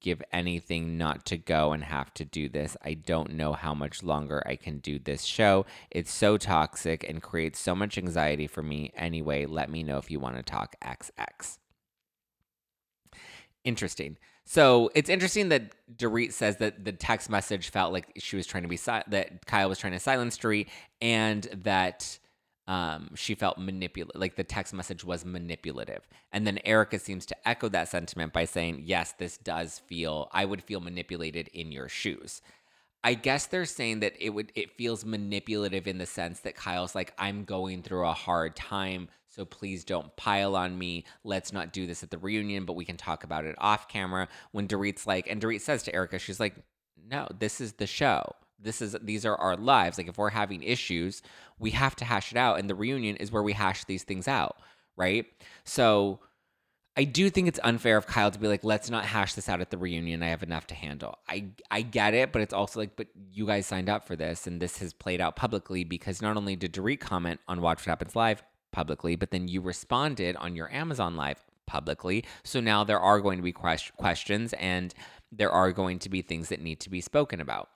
give 0.00 0.22
anything 0.32 0.96
not 0.96 1.26
to 1.26 1.36
go 1.36 1.72
and 1.72 1.84
have 1.84 2.12
to 2.14 2.24
do 2.24 2.48
this. 2.48 2.76
I 2.82 2.94
don't 2.94 3.34
know 3.34 3.52
how 3.52 3.74
much 3.74 4.02
longer 4.02 4.42
I 4.46 4.56
can 4.56 4.78
do 4.78 4.98
this 4.98 5.24
show. 5.24 5.66
It's 5.90 6.12
so 6.12 6.36
toxic 6.38 7.04
and 7.08 7.22
creates 7.22 7.58
so 7.58 7.74
much 7.74 7.98
anxiety 7.98 8.46
for 8.46 8.62
me. 8.62 8.92
Anyway, 8.96 9.46
let 9.46 9.70
me 9.70 9.82
know 9.82 9.98
if 9.98 10.10
you 10.10 10.18
want 10.18 10.36
to 10.36 10.42
talk 10.42 10.76
XX. 10.82 11.58
Interesting. 13.64 14.16
So 14.44 14.90
it's 14.94 15.08
interesting 15.08 15.50
that 15.50 15.72
Dorit 15.96 16.32
says 16.32 16.56
that 16.56 16.84
the 16.84 16.92
text 16.92 17.30
message 17.30 17.70
felt 17.70 17.92
like 17.92 18.12
she 18.16 18.36
was 18.36 18.46
trying 18.46 18.64
to 18.64 18.68
be 18.68 18.76
si- 18.76 19.02
that 19.08 19.46
Kyle 19.46 19.68
was 19.68 19.78
trying 19.78 19.92
to 19.92 20.00
silence 20.00 20.36
Dorit, 20.36 20.66
and 21.00 21.44
that 21.62 22.18
um, 22.66 23.10
she 23.14 23.34
felt 23.34 23.58
manipulative, 23.58 24.20
like 24.20 24.36
the 24.36 24.44
text 24.44 24.74
message 24.74 25.04
was 25.04 25.24
manipulative. 25.24 26.06
And 26.32 26.46
then 26.46 26.58
Erika 26.64 26.98
seems 26.98 27.26
to 27.26 27.48
echo 27.48 27.68
that 27.68 27.88
sentiment 27.88 28.32
by 28.32 28.44
saying, 28.44 28.82
"Yes, 28.84 29.12
this 29.18 29.36
does 29.38 29.80
feel. 29.86 30.28
I 30.32 30.44
would 30.44 30.62
feel 30.62 30.80
manipulated 30.80 31.48
in 31.48 31.72
your 31.72 31.88
shoes." 31.88 32.42
I 33.02 33.14
guess 33.14 33.46
they're 33.46 33.64
saying 33.64 34.00
that 34.00 34.12
it 34.20 34.30
would 34.30 34.52
it 34.54 34.76
feels 34.76 35.04
manipulative 35.04 35.86
in 35.86 35.98
the 35.98 36.06
sense 36.06 36.40
that 36.40 36.54
Kyle's 36.54 36.94
like, 36.94 37.14
I'm 37.18 37.44
going 37.44 37.82
through 37.82 38.06
a 38.06 38.12
hard 38.12 38.56
time, 38.56 39.08
so 39.30 39.44
please 39.44 39.84
don't 39.84 40.14
pile 40.16 40.56
on 40.56 40.76
me. 40.76 41.04
Let's 41.22 41.52
not 41.52 41.72
do 41.72 41.86
this 41.86 42.02
at 42.02 42.10
the 42.10 42.18
reunion, 42.18 42.64
but 42.64 42.74
we 42.74 42.84
can 42.84 42.96
talk 42.96 43.22
about 43.22 43.44
it 43.44 43.54
off 43.58 43.88
camera. 43.88 44.28
When 44.50 44.66
Dorit's 44.66 45.06
like, 45.06 45.30
and 45.30 45.40
Dorit 45.40 45.60
says 45.60 45.84
to 45.84 45.94
Erika, 45.94 46.18
she's 46.18 46.40
like, 46.40 46.56
No, 47.08 47.28
this 47.38 47.60
is 47.60 47.74
the 47.74 47.86
show. 47.86 48.34
This 48.58 48.82
is 48.82 48.96
these 49.02 49.24
are 49.24 49.36
our 49.36 49.56
lives. 49.56 49.98
Like 49.98 50.08
if 50.08 50.18
we're 50.18 50.30
having 50.30 50.62
issues, 50.62 51.22
we 51.58 51.70
have 51.70 51.94
to 51.96 52.04
hash 52.04 52.32
it 52.32 52.38
out. 52.38 52.58
And 52.58 52.68
the 52.68 52.74
reunion 52.74 53.16
is 53.16 53.30
where 53.30 53.42
we 53.42 53.52
hash 53.52 53.84
these 53.84 54.02
things 54.02 54.26
out, 54.26 54.56
right? 54.96 55.26
So 55.64 56.20
I 56.96 57.04
do 57.04 57.30
think 57.30 57.46
it's 57.46 57.60
unfair 57.62 57.96
of 57.96 58.08
Kyle 58.08 58.32
to 58.32 58.38
be 58.38 58.48
like, 58.48 58.64
let's 58.64 58.90
not 58.90 59.04
hash 59.06 59.34
this 59.34 59.48
out 59.48 59.60
at 59.60 59.70
the 59.70 59.78
reunion. 59.78 60.24
I 60.24 60.28
have 60.28 60.42
enough 60.42 60.66
to 60.66 60.74
handle. 60.74 61.18
I 61.28 61.46
I 61.70 61.82
get 61.82 62.14
it, 62.14 62.32
but 62.32 62.42
it's 62.42 62.52
also 62.52 62.80
like, 62.80 62.96
but 62.96 63.06
you 63.30 63.46
guys 63.46 63.64
signed 63.64 63.88
up 63.88 64.04
for 64.04 64.16
this, 64.16 64.48
and 64.48 64.60
this 64.60 64.78
has 64.78 64.92
played 64.92 65.20
out 65.20 65.36
publicly 65.36 65.84
because 65.84 66.20
not 66.20 66.36
only 66.36 66.56
did 66.56 66.74
Dorit 66.74 66.98
comment 66.98 67.38
on 67.46 67.60
Watch 67.60 67.78
What 67.82 67.86
Happens 67.86 68.16
Live 68.16 68.42
publicly, 68.72 69.16
but 69.16 69.30
then 69.30 69.48
you 69.48 69.60
responded 69.60 70.36
on 70.36 70.56
your 70.56 70.72
Amazon 70.72 71.16
Live 71.16 71.44
publicly. 71.66 72.24
So 72.44 72.60
now 72.60 72.84
there 72.84 73.00
are 73.00 73.20
going 73.20 73.38
to 73.38 73.42
be 73.42 73.52
quest- 73.52 73.96
questions, 73.96 74.52
and 74.54 74.94
there 75.30 75.50
are 75.50 75.72
going 75.72 75.98
to 76.00 76.08
be 76.08 76.22
things 76.22 76.48
that 76.48 76.60
need 76.60 76.80
to 76.80 76.90
be 76.90 77.00
spoken 77.00 77.40
about. 77.40 77.68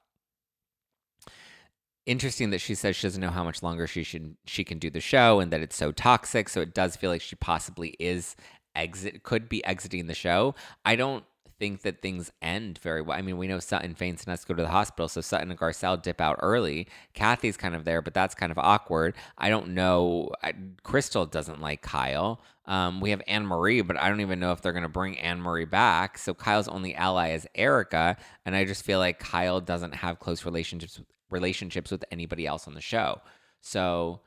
Interesting 2.07 2.51
that 2.51 2.61
she 2.61 2.75
says 2.75 2.97
she 2.97 3.07
doesn't 3.07 3.21
know 3.21 3.31
how 3.31 3.45
much 3.45 3.63
longer 3.63 3.87
she 3.87 4.03
should 4.03 4.37
she 4.45 4.63
can 4.63 4.79
do 4.79 4.91
the 4.91 5.01
show 5.01 5.41
and 5.41 5.51
that 5.51 5.63
it's 5.63 5.77
so 5.77 5.91
toxic. 5.91 6.51
So 6.51 6.61
it 6.61 6.75
does 6.75 6.97
feel 6.97 7.11
like 7.11 7.23
she 7.23 7.37
possibly 7.37 7.97
is 7.99 8.37
exit 8.75 9.23
could 9.23 9.49
be 9.49 9.65
exiting 9.65 10.07
the 10.07 10.15
show. 10.15 10.55
I 10.85 10.97
don't 10.97 11.25
think 11.65 11.81
that 11.81 12.03
things 12.03 12.31
end 12.43 12.79
very 12.83 13.01
well. 13.01 13.17
I 13.17 13.23
mean, 13.23 13.39
we 13.39 13.49
know 13.49 13.59
Sutton 13.59 13.95
faints 13.95 14.23
and 14.23 14.31
has 14.31 14.43
to 14.43 14.49
go 14.49 14.53
to 14.53 14.63
the 14.63 14.69
hospital, 14.69 15.09
so 15.09 15.23
Sutton 15.23 15.51
and 15.51 15.59
Garcelle 15.59 16.01
dip 16.01 16.21
out 16.21 16.37
early. 16.43 16.89
Kathy's 17.15 17.57
kind 17.57 17.75
of 17.75 17.87
there, 17.87 18.03
but 18.03 18.13
that's 18.13 18.35
kind 18.35 18.53
of 18.53 18.59
awkward. 18.59 19.15
I 19.39 19.49
don't 19.49 19.69
know. 19.69 20.29
I, 20.43 20.53
Crystal 20.83 21.25
doesn't 21.25 21.63
like 21.63 21.81
Kyle. 21.81 22.43
Um, 22.67 23.01
we 23.01 23.11
have 23.11 23.23
Anne 23.27 23.47
Marie, 23.47 23.81
but 23.81 23.99
I 23.99 24.11
don't 24.11 24.21
even 24.21 24.41
know 24.41 24.53
if 24.53 24.61
they're 24.61 24.75
going 24.75 24.83
to 24.83 24.91
bring 24.91 25.19
Anne 25.19 25.41
Marie 25.41 25.65
back. 25.65 26.19
So 26.19 26.35
Kyle's 26.35 26.69
only 26.69 26.95
ally 26.95 27.31
is 27.31 27.47
Erika, 27.55 28.19
and 28.45 28.55
I 28.55 28.67
just 28.67 28.85
feel 28.85 28.99
like 28.99 29.19
Kyle 29.19 29.63
doesn't 29.63 29.95
have 29.95 30.19
close 30.19 30.45
relationships 30.45 31.01
relationships 31.31 31.91
with 31.91 32.05
anybody 32.11 32.47
else 32.47 32.69
on 32.69 32.75
the 32.75 32.83
show. 32.83 33.23
So 33.63 34.21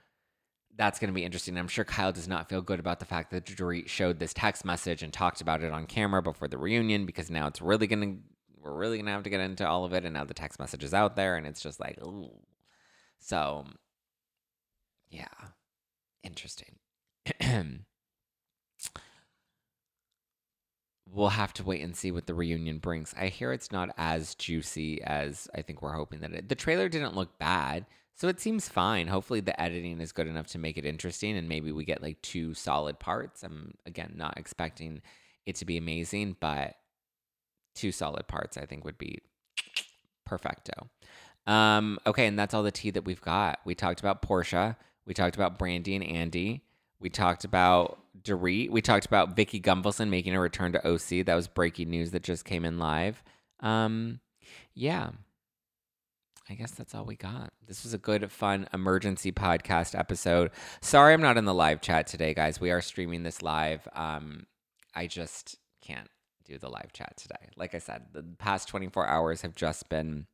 that's 0.78 1.00
going 1.00 1.10
to 1.10 1.14
be 1.14 1.26
interesting. 1.26 1.58
I'm 1.58 1.68
sure 1.68 1.84
Kyle 1.84 2.12
does 2.12 2.28
not 2.28 2.50
feel 2.50 2.62
good 2.62 2.80
about 2.80 3.00
the 3.00 3.06
fact 3.06 3.32
that 3.32 3.46
Dorit 3.46 3.88
showed 3.88 4.20
this 4.20 4.34
text 4.34 4.64
message 4.64 5.02
and 5.04 5.12
talked 5.12 5.42
about 5.42 5.64
it 5.64 5.74
on 5.74 5.86
camera 5.88 6.22
before 6.22 6.48
the 6.48 6.58
reunion 6.58 7.06
because 7.06 7.30
now 7.30 7.48
it's 7.48 7.62
really 7.62 7.88
going 7.88 8.02
to 8.02 8.18
we're 8.62 8.76
really 8.76 8.98
going 8.98 9.06
to 9.06 9.12
have 9.12 9.24
to 9.24 9.30
get 9.30 9.40
into 9.40 9.68
all 9.68 9.86
of 9.86 9.94
it 9.94 10.04
and 10.04 10.14
now 10.14 10.24
the 10.24 10.34
text 10.34 10.60
message 10.60 10.84
is 10.84 10.94
out 10.94 11.16
there 11.16 11.36
and 11.36 11.48
it's 11.48 11.62
just 11.62 11.80
like 11.80 11.98
ooh. 12.04 12.32
So 13.20 13.66
yeah. 15.10 15.26
Interesting. 16.24 16.76
we'll 21.10 21.30
have 21.30 21.54
to 21.54 21.64
wait 21.64 21.82
and 21.82 21.96
see 21.96 22.12
what 22.12 22.28
the 22.28 22.34
reunion 22.34 22.80
brings. 22.80 23.14
I 23.18 23.28
hear 23.28 23.52
it's 23.54 23.72
not 23.72 23.90
as 23.98 24.36
juicy 24.36 25.02
as 25.04 25.48
I 25.56 25.62
think 25.62 25.82
we're 25.82 25.94
hoping 25.94 26.20
that 26.22 26.34
it. 26.34 26.50
The 26.50 26.56
trailer 26.56 26.90
didn't 26.90 27.16
look 27.16 27.40
bad. 27.40 27.86
So 28.18 28.28
it 28.28 28.40
seems 28.40 28.68
fine. 28.68 29.08
Hopefully 29.08 29.42
the 29.42 29.60
editing 29.62 30.02
is 30.02 30.12
good 30.12 30.28
enough 30.28 30.48
to 30.48 30.58
make 30.58 30.76
it 30.76 30.86
interesting 30.86 31.38
and 31.38 31.48
maybe 31.48 31.72
we 31.72 31.86
get 31.86 32.02
like 32.02 32.20
two 32.24 32.56
solid 32.56 33.00
parts. 33.00 33.44
I'm 33.44 33.76
again 33.86 34.14
not 34.16 34.38
expecting 34.38 35.04
it 35.46 35.56
to 35.58 35.66
be 35.66 35.78
amazing, 35.78 36.36
but 36.40 36.76
two 37.76 37.92
solid 37.92 38.28
parts 38.28 38.58
I 38.58 38.66
think 38.66 38.84
would 38.86 38.98
be 38.98 39.20
perfecto. 40.26 40.90
Um, 41.46 42.00
okay, 42.08 42.26
and 42.26 42.38
that's 42.38 42.56
all 42.56 42.64
the 42.64 42.72
tea 42.72 42.90
that 42.90 43.06
we've 43.06 43.22
got. 43.22 43.60
We 43.66 43.76
talked 43.76 44.00
about 44.00 44.24
Porsha, 44.24 44.76
we 45.06 45.14
talked 45.14 45.36
about 45.36 45.60
Brandi 45.60 45.96
and 45.96 46.04
Andy, 46.04 46.64
we 47.00 47.10
talked 47.10 47.46
about 47.46 48.00
Dorit, 48.24 48.72
we 48.72 48.82
talked 48.82 49.06
about 49.06 49.36
Vicki 49.36 49.62
Gunvalson 49.62 50.10
making 50.10 50.36
a 50.36 50.40
return 50.42 50.74
to 50.74 50.86
OC. 50.86 51.26
That 51.26 51.36
was 51.36 51.48
breaking 51.48 51.92
news 51.92 52.12
that 52.12 52.24
just 52.24 52.46
came 52.46 52.66
in 52.66 52.80
live. 52.80 53.24
Um, 53.60 54.22
yeah. 54.74 55.12
I 56.50 56.54
guess 56.54 56.72
that's 56.72 56.96
all 56.96 57.06
we 57.06 57.16
got. 57.16 57.52
This 57.66 57.84
was 57.84 57.94
a 57.94 57.98
good, 57.98 58.32
fun 58.32 58.68
emergency 58.74 59.32
podcast 59.32 59.98
episode. 59.98 60.52
Sorry, 60.82 61.14
I'm 61.14 61.22
not 61.22 61.38
in 61.38 61.46
the 61.46 61.54
live 61.54 61.82
chat 61.82 62.08
today, 62.08 62.34
guys. 62.34 62.62
We 62.62 62.72
are 62.72 62.82
streaming 62.82 63.24
this 63.24 63.42
live. 63.42 63.88
Um, 63.94 64.46
I 64.96 65.08
just 65.08 65.58
can't 65.82 66.10
do 66.46 66.58
the 66.58 66.70
live 66.70 66.94
chat 66.94 67.18
today. 67.18 67.50
Like 67.58 67.76
I 67.76 67.80
said, 67.80 68.06
the 68.14 68.24
past 68.40 68.70
24 68.70 69.06
hours 69.08 69.42
have 69.42 69.56
just 69.56 69.90
been 69.90 70.28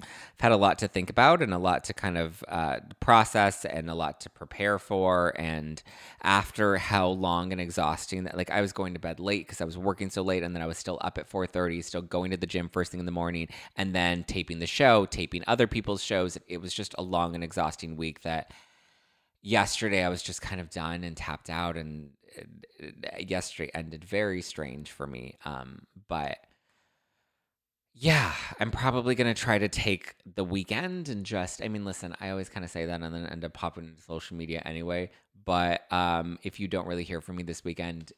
I've 0.00 0.40
had 0.40 0.52
a 0.52 0.56
lot 0.56 0.78
to 0.80 0.88
think 0.88 1.10
about 1.10 1.42
and 1.42 1.52
a 1.54 1.58
lot 1.58 1.84
to 1.84 1.94
kind 1.94 2.18
of 2.18 2.44
uh, 2.48 2.80
process 3.00 3.64
and 3.64 3.88
a 3.88 3.94
lot 3.94 4.20
to 4.20 4.30
prepare 4.30 4.78
for. 4.78 5.32
And 5.36 5.82
after 6.22 6.76
how 6.76 7.08
long 7.08 7.52
and 7.52 7.60
exhausting 7.60 8.24
that, 8.24 8.36
like 8.36 8.50
I 8.50 8.60
was 8.60 8.72
going 8.72 8.94
to 8.94 9.00
bed 9.00 9.20
late 9.20 9.46
because 9.46 9.60
I 9.60 9.64
was 9.64 9.78
working 9.78 10.10
so 10.10 10.22
late, 10.22 10.42
and 10.42 10.54
then 10.54 10.62
I 10.62 10.66
was 10.66 10.78
still 10.78 10.98
up 11.00 11.18
at 11.18 11.28
4:30, 11.28 11.82
still 11.82 12.02
going 12.02 12.30
to 12.30 12.36
the 12.36 12.46
gym 12.46 12.68
first 12.68 12.90
thing 12.90 13.00
in 13.00 13.06
the 13.06 13.12
morning, 13.12 13.48
and 13.76 13.94
then 13.94 14.24
taping 14.24 14.58
the 14.58 14.66
show, 14.66 15.06
taping 15.06 15.42
other 15.46 15.66
people's 15.66 16.02
shows. 16.02 16.38
It 16.46 16.58
was 16.58 16.72
just 16.72 16.94
a 16.98 17.02
long 17.02 17.34
and 17.34 17.44
exhausting 17.44 17.96
week. 17.96 18.22
That 18.22 18.52
yesterday 19.42 20.04
I 20.04 20.08
was 20.08 20.22
just 20.22 20.42
kind 20.42 20.60
of 20.60 20.70
done 20.70 21.04
and 21.04 21.16
tapped 21.16 21.50
out, 21.50 21.76
and 21.76 22.10
uh, 22.82 23.18
yesterday 23.18 23.70
ended 23.74 24.04
very 24.04 24.42
strange 24.42 24.90
for 24.90 25.06
me. 25.06 25.38
Um, 25.44 25.86
but 26.08 26.38
yeah, 27.98 28.34
I'm 28.60 28.70
probably 28.70 29.14
going 29.14 29.32
to 29.32 29.40
try 29.40 29.56
to 29.58 29.68
take 29.68 30.16
the 30.34 30.44
weekend 30.44 31.08
and 31.08 31.24
just, 31.24 31.62
I 31.62 31.68
mean, 31.68 31.86
listen, 31.86 32.14
I 32.20 32.28
always 32.28 32.50
kind 32.50 32.62
of 32.62 32.70
say 32.70 32.84
that 32.84 33.00
and 33.00 33.14
then 33.14 33.26
end 33.26 33.42
up 33.42 33.54
popping 33.54 33.84
into 33.84 34.02
social 34.02 34.36
media 34.36 34.60
anyway. 34.66 35.10
But 35.46 35.90
um, 35.90 36.38
if 36.42 36.60
you 36.60 36.68
don't 36.68 36.86
really 36.86 37.04
hear 37.04 37.22
from 37.22 37.36
me 37.36 37.42
this 37.42 37.64
weekend, 37.64 38.12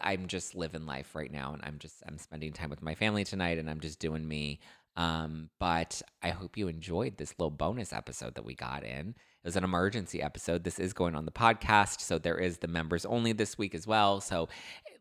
I'm 0.00 0.26
just 0.26 0.54
living 0.54 0.86
life 0.86 1.14
right 1.14 1.30
now 1.30 1.52
and 1.52 1.62
I'm 1.62 1.78
just, 1.78 2.02
I'm 2.08 2.16
spending 2.16 2.54
time 2.54 2.70
with 2.70 2.80
my 2.80 2.94
family 2.94 3.24
tonight 3.24 3.58
and 3.58 3.68
I'm 3.68 3.80
just 3.80 3.98
doing 3.98 4.26
me. 4.26 4.60
Um, 4.96 5.50
but 5.60 6.00
I 6.22 6.30
hope 6.30 6.56
you 6.56 6.68
enjoyed 6.68 7.18
this 7.18 7.34
little 7.38 7.50
bonus 7.50 7.92
episode 7.92 8.36
that 8.36 8.44
we 8.44 8.54
got 8.54 8.84
in. 8.84 9.10
It 9.10 9.44
was 9.44 9.56
an 9.56 9.64
emergency 9.64 10.22
episode. 10.22 10.64
This 10.64 10.78
is 10.78 10.94
going 10.94 11.14
on 11.14 11.26
the 11.26 11.30
podcast. 11.30 12.00
So 12.00 12.16
there 12.16 12.38
is 12.38 12.56
the 12.58 12.68
members 12.68 13.04
only 13.04 13.32
this 13.32 13.58
week 13.58 13.74
as 13.74 13.86
well. 13.86 14.22
So 14.22 14.48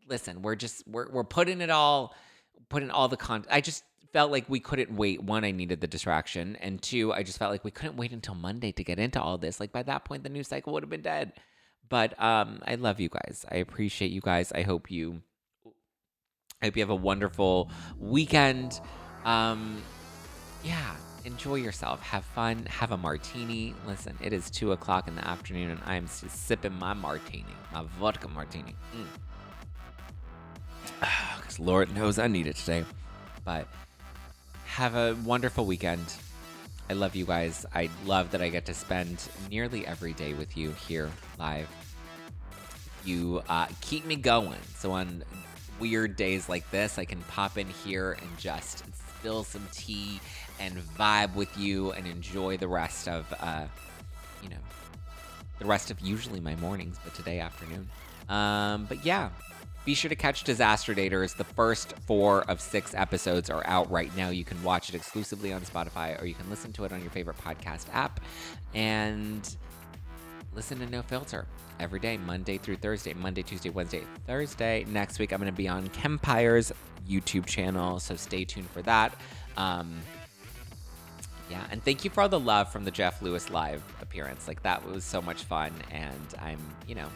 listen, 0.09 0.41
we're 0.41 0.55
just, 0.55 0.85
we're, 0.85 1.09
we're 1.09 1.23
putting 1.23 1.61
it 1.61 1.69
all 1.69 2.13
put 2.69 2.83
in 2.83 2.91
all 2.91 3.07
the 3.07 3.17
content. 3.17 3.47
I 3.51 3.61
just 3.61 3.83
felt 4.13 4.31
like 4.31 4.49
we 4.49 4.59
couldn't 4.59 4.95
wait. 4.95 5.21
One, 5.21 5.43
I 5.43 5.51
needed 5.51 5.81
the 5.81 5.87
distraction, 5.87 6.55
and 6.57 6.81
two, 6.81 7.13
I 7.13 7.23
just 7.23 7.37
felt 7.37 7.51
like 7.51 7.63
we 7.63 7.71
couldn't 7.71 7.97
wait 7.97 8.11
until 8.11 8.35
Monday 8.35 8.71
to 8.71 8.83
get 8.83 8.99
into 8.99 9.21
all 9.21 9.37
this. 9.37 9.59
Like 9.59 9.71
by 9.71 9.83
that 9.83 10.05
point, 10.05 10.23
the 10.23 10.29
news 10.29 10.47
cycle 10.47 10.73
would 10.73 10.83
have 10.83 10.89
been 10.89 11.01
dead. 11.01 11.33
But 11.89 12.21
um, 12.21 12.61
I 12.65 12.75
love 12.75 12.99
you 12.99 13.09
guys. 13.09 13.45
I 13.49 13.57
appreciate 13.57 14.11
you 14.11 14.21
guys. 14.21 14.51
I 14.51 14.63
hope 14.63 14.91
you. 14.91 15.21
I 16.61 16.65
hope 16.65 16.75
you 16.75 16.81
have 16.81 16.89
a 16.89 16.95
wonderful 16.95 17.71
weekend. 17.97 18.81
Um, 19.23 19.81
yeah, 20.63 20.95
enjoy 21.23 21.55
yourself. 21.55 22.01
Have 22.01 22.25
fun. 22.25 22.65
Have 22.65 22.91
a 22.91 22.97
martini. 22.97 23.73
Listen, 23.85 24.17
it 24.21 24.33
is 24.33 24.49
two 24.49 24.71
o'clock 24.71 25.07
in 25.07 25.15
the 25.15 25.25
afternoon, 25.25 25.71
and 25.71 25.79
I'm 25.85 26.07
sipping 26.07 26.73
my 26.73 26.93
martini, 26.93 27.45
my 27.71 27.83
vodka 27.99 28.27
martini. 28.27 28.75
Mm 28.95 29.26
because 31.37 31.59
Lord 31.59 31.93
knows 31.93 32.19
I 32.19 32.27
need 32.27 32.47
it 32.47 32.55
today. 32.55 32.85
But 33.43 33.67
have 34.65 34.95
a 34.95 35.15
wonderful 35.23 35.65
weekend. 35.65 36.13
I 36.89 36.93
love 36.93 37.15
you 37.15 37.25
guys. 37.25 37.65
I 37.73 37.89
love 38.05 38.31
that 38.31 38.41
I 38.41 38.49
get 38.49 38.65
to 38.67 38.73
spend 38.73 39.27
nearly 39.49 39.85
every 39.85 40.13
day 40.13 40.33
with 40.33 40.55
you 40.55 40.71
here 40.71 41.11
live. 41.37 41.67
You 43.03 43.41
uh, 43.49 43.67
keep 43.81 44.05
me 44.05 44.15
going. 44.15 44.59
So 44.75 44.91
on 44.91 45.23
weird 45.79 46.15
days 46.15 46.49
like 46.49 46.69
this, 46.71 46.97
I 46.97 47.05
can 47.05 47.21
pop 47.23 47.57
in 47.57 47.67
here 47.67 48.17
and 48.21 48.37
just 48.37 48.83
spill 48.93 49.43
some 49.43 49.67
tea 49.71 50.19
and 50.59 50.77
vibe 50.97 51.35
with 51.35 51.55
you 51.57 51.91
and 51.91 52.07
enjoy 52.07 52.57
the 52.57 52.67
rest 52.67 53.07
of, 53.07 53.33
uh, 53.39 53.65
you 54.41 54.49
know, 54.49 54.55
the 55.59 55.65
rest 55.65 55.91
of 55.91 55.99
usually 55.99 56.39
my 56.39 56.55
mornings, 56.55 56.97
but 57.03 57.13
today 57.13 57.39
afternoon. 57.39 57.87
Um, 58.29 58.85
but 58.85 59.05
yeah, 59.05 59.29
be 59.87 59.93
sure 59.93 60.09
to 60.09 60.17
catch 60.17 60.43
Disaster 60.43 60.93
Daters. 60.93 61.37
The 61.37 61.45
first 61.45 61.93
four 61.99 62.41
of 62.49 62.59
six 62.59 62.93
episodes 62.93 63.49
are 63.49 63.65
out 63.65 63.89
right 63.89 64.13
now. 64.17 64.27
You 64.27 64.43
can 64.43 64.61
watch 64.61 64.89
it 64.89 64.95
exclusively 64.95 65.53
on 65.53 65.61
Spotify 65.61 66.21
or 66.21 66.25
you 66.25 66.33
can 66.33 66.49
listen 66.49 66.73
to 66.73 66.83
it 66.83 66.91
on 66.91 66.99
your 66.99 67.09
favorite 67.09 67.37
podcast 67.37 67.85
app 67.93 68.19
and 68.75 69.55
listen 70.53 70.77
to 70.79 70.87
No 70.87 71.01
Filter 71.03 71.47
every 71.79 72.01
day, 72.01 72.17
Monday 72.17 72.57
through 72.57 72.75
Thursday, 72.75 73.13
Monday, 73.13 73.43
Tuesday, 73.43 73.69
Wednesday, 73.69 74.03
Thursday. 74.25 74.85
Next 74.89 75.19
week, 75.19 75.31
I'm 75.31 75.39
going 75.39 75.49
to 75.49 75.55
be 75.55 75.69
on 75.69 75.87
Kempire's 75.87 76.73
YouTube 77.09 77.45
channel, 77.45 78.01
so 78.01 78.17
stay 78.17 78.43
tuned 78.43 78.69
for 78.71 78.81
that. 78.81 79.15
Um, 79.55 80.01
yeah, 81.49 81.63
and 81.71 81.81
thank 81.81 82.03
you 82.03 82.09
for 82.09 82.23
all 82.23 82.29
the 82.29 82.37
love 82.37 82.73
from 82.73 82.83
the 82.83 82.91
Jeff 82.91 83.21
Lewis 83.21 83.49
live 83.49 83.81
appearance. 84.01 84.49
Like 84.49 84.63
that 84.63 84.85
was 84.85 85.05
so 85.05 85.21
much 85.21 85.45
fun, 85.45 85.71
and 85.91 86.35
I'm, 86.41 86.59
you 86.85 86.95
know, 86.95 87.07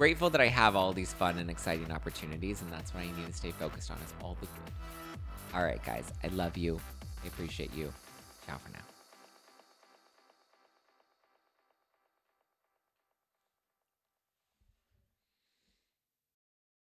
grateful 0.00 0.30
that 0.30 0.40
I 0.40 0.46
have 0.46 0.76
all 0.76 0.94
these 0.94 1.12
fun 1.12 1.36
and 1.36 1.50
exciting 1.50 1.92
opportunities, 1.92 2.62
and 2.62 2.72
that's 2.72 2.94
what 2.94 3.02
I 3.02 3.06
need 3.08 3.26
to 3.26 3.34
stay 3.34 3.50
focused 3.50 3.90
on 3.90 3.98
is 3.98 4.14
all 4.22 4.34
the 4.40 4.46
good. 4.46 4.72
All 5.54 5.62
right, 5.62 5.84
guys, 5.84 6.10
I 6.24 6.28
love 6.28 6.56
you. 6.56 6.80
I 7.22 7.26
appreciate 7.26 7.74
you. 7.74 7.92
Ciao 8.46 8.56
for 8.56 8.72
now. 8.72 8.89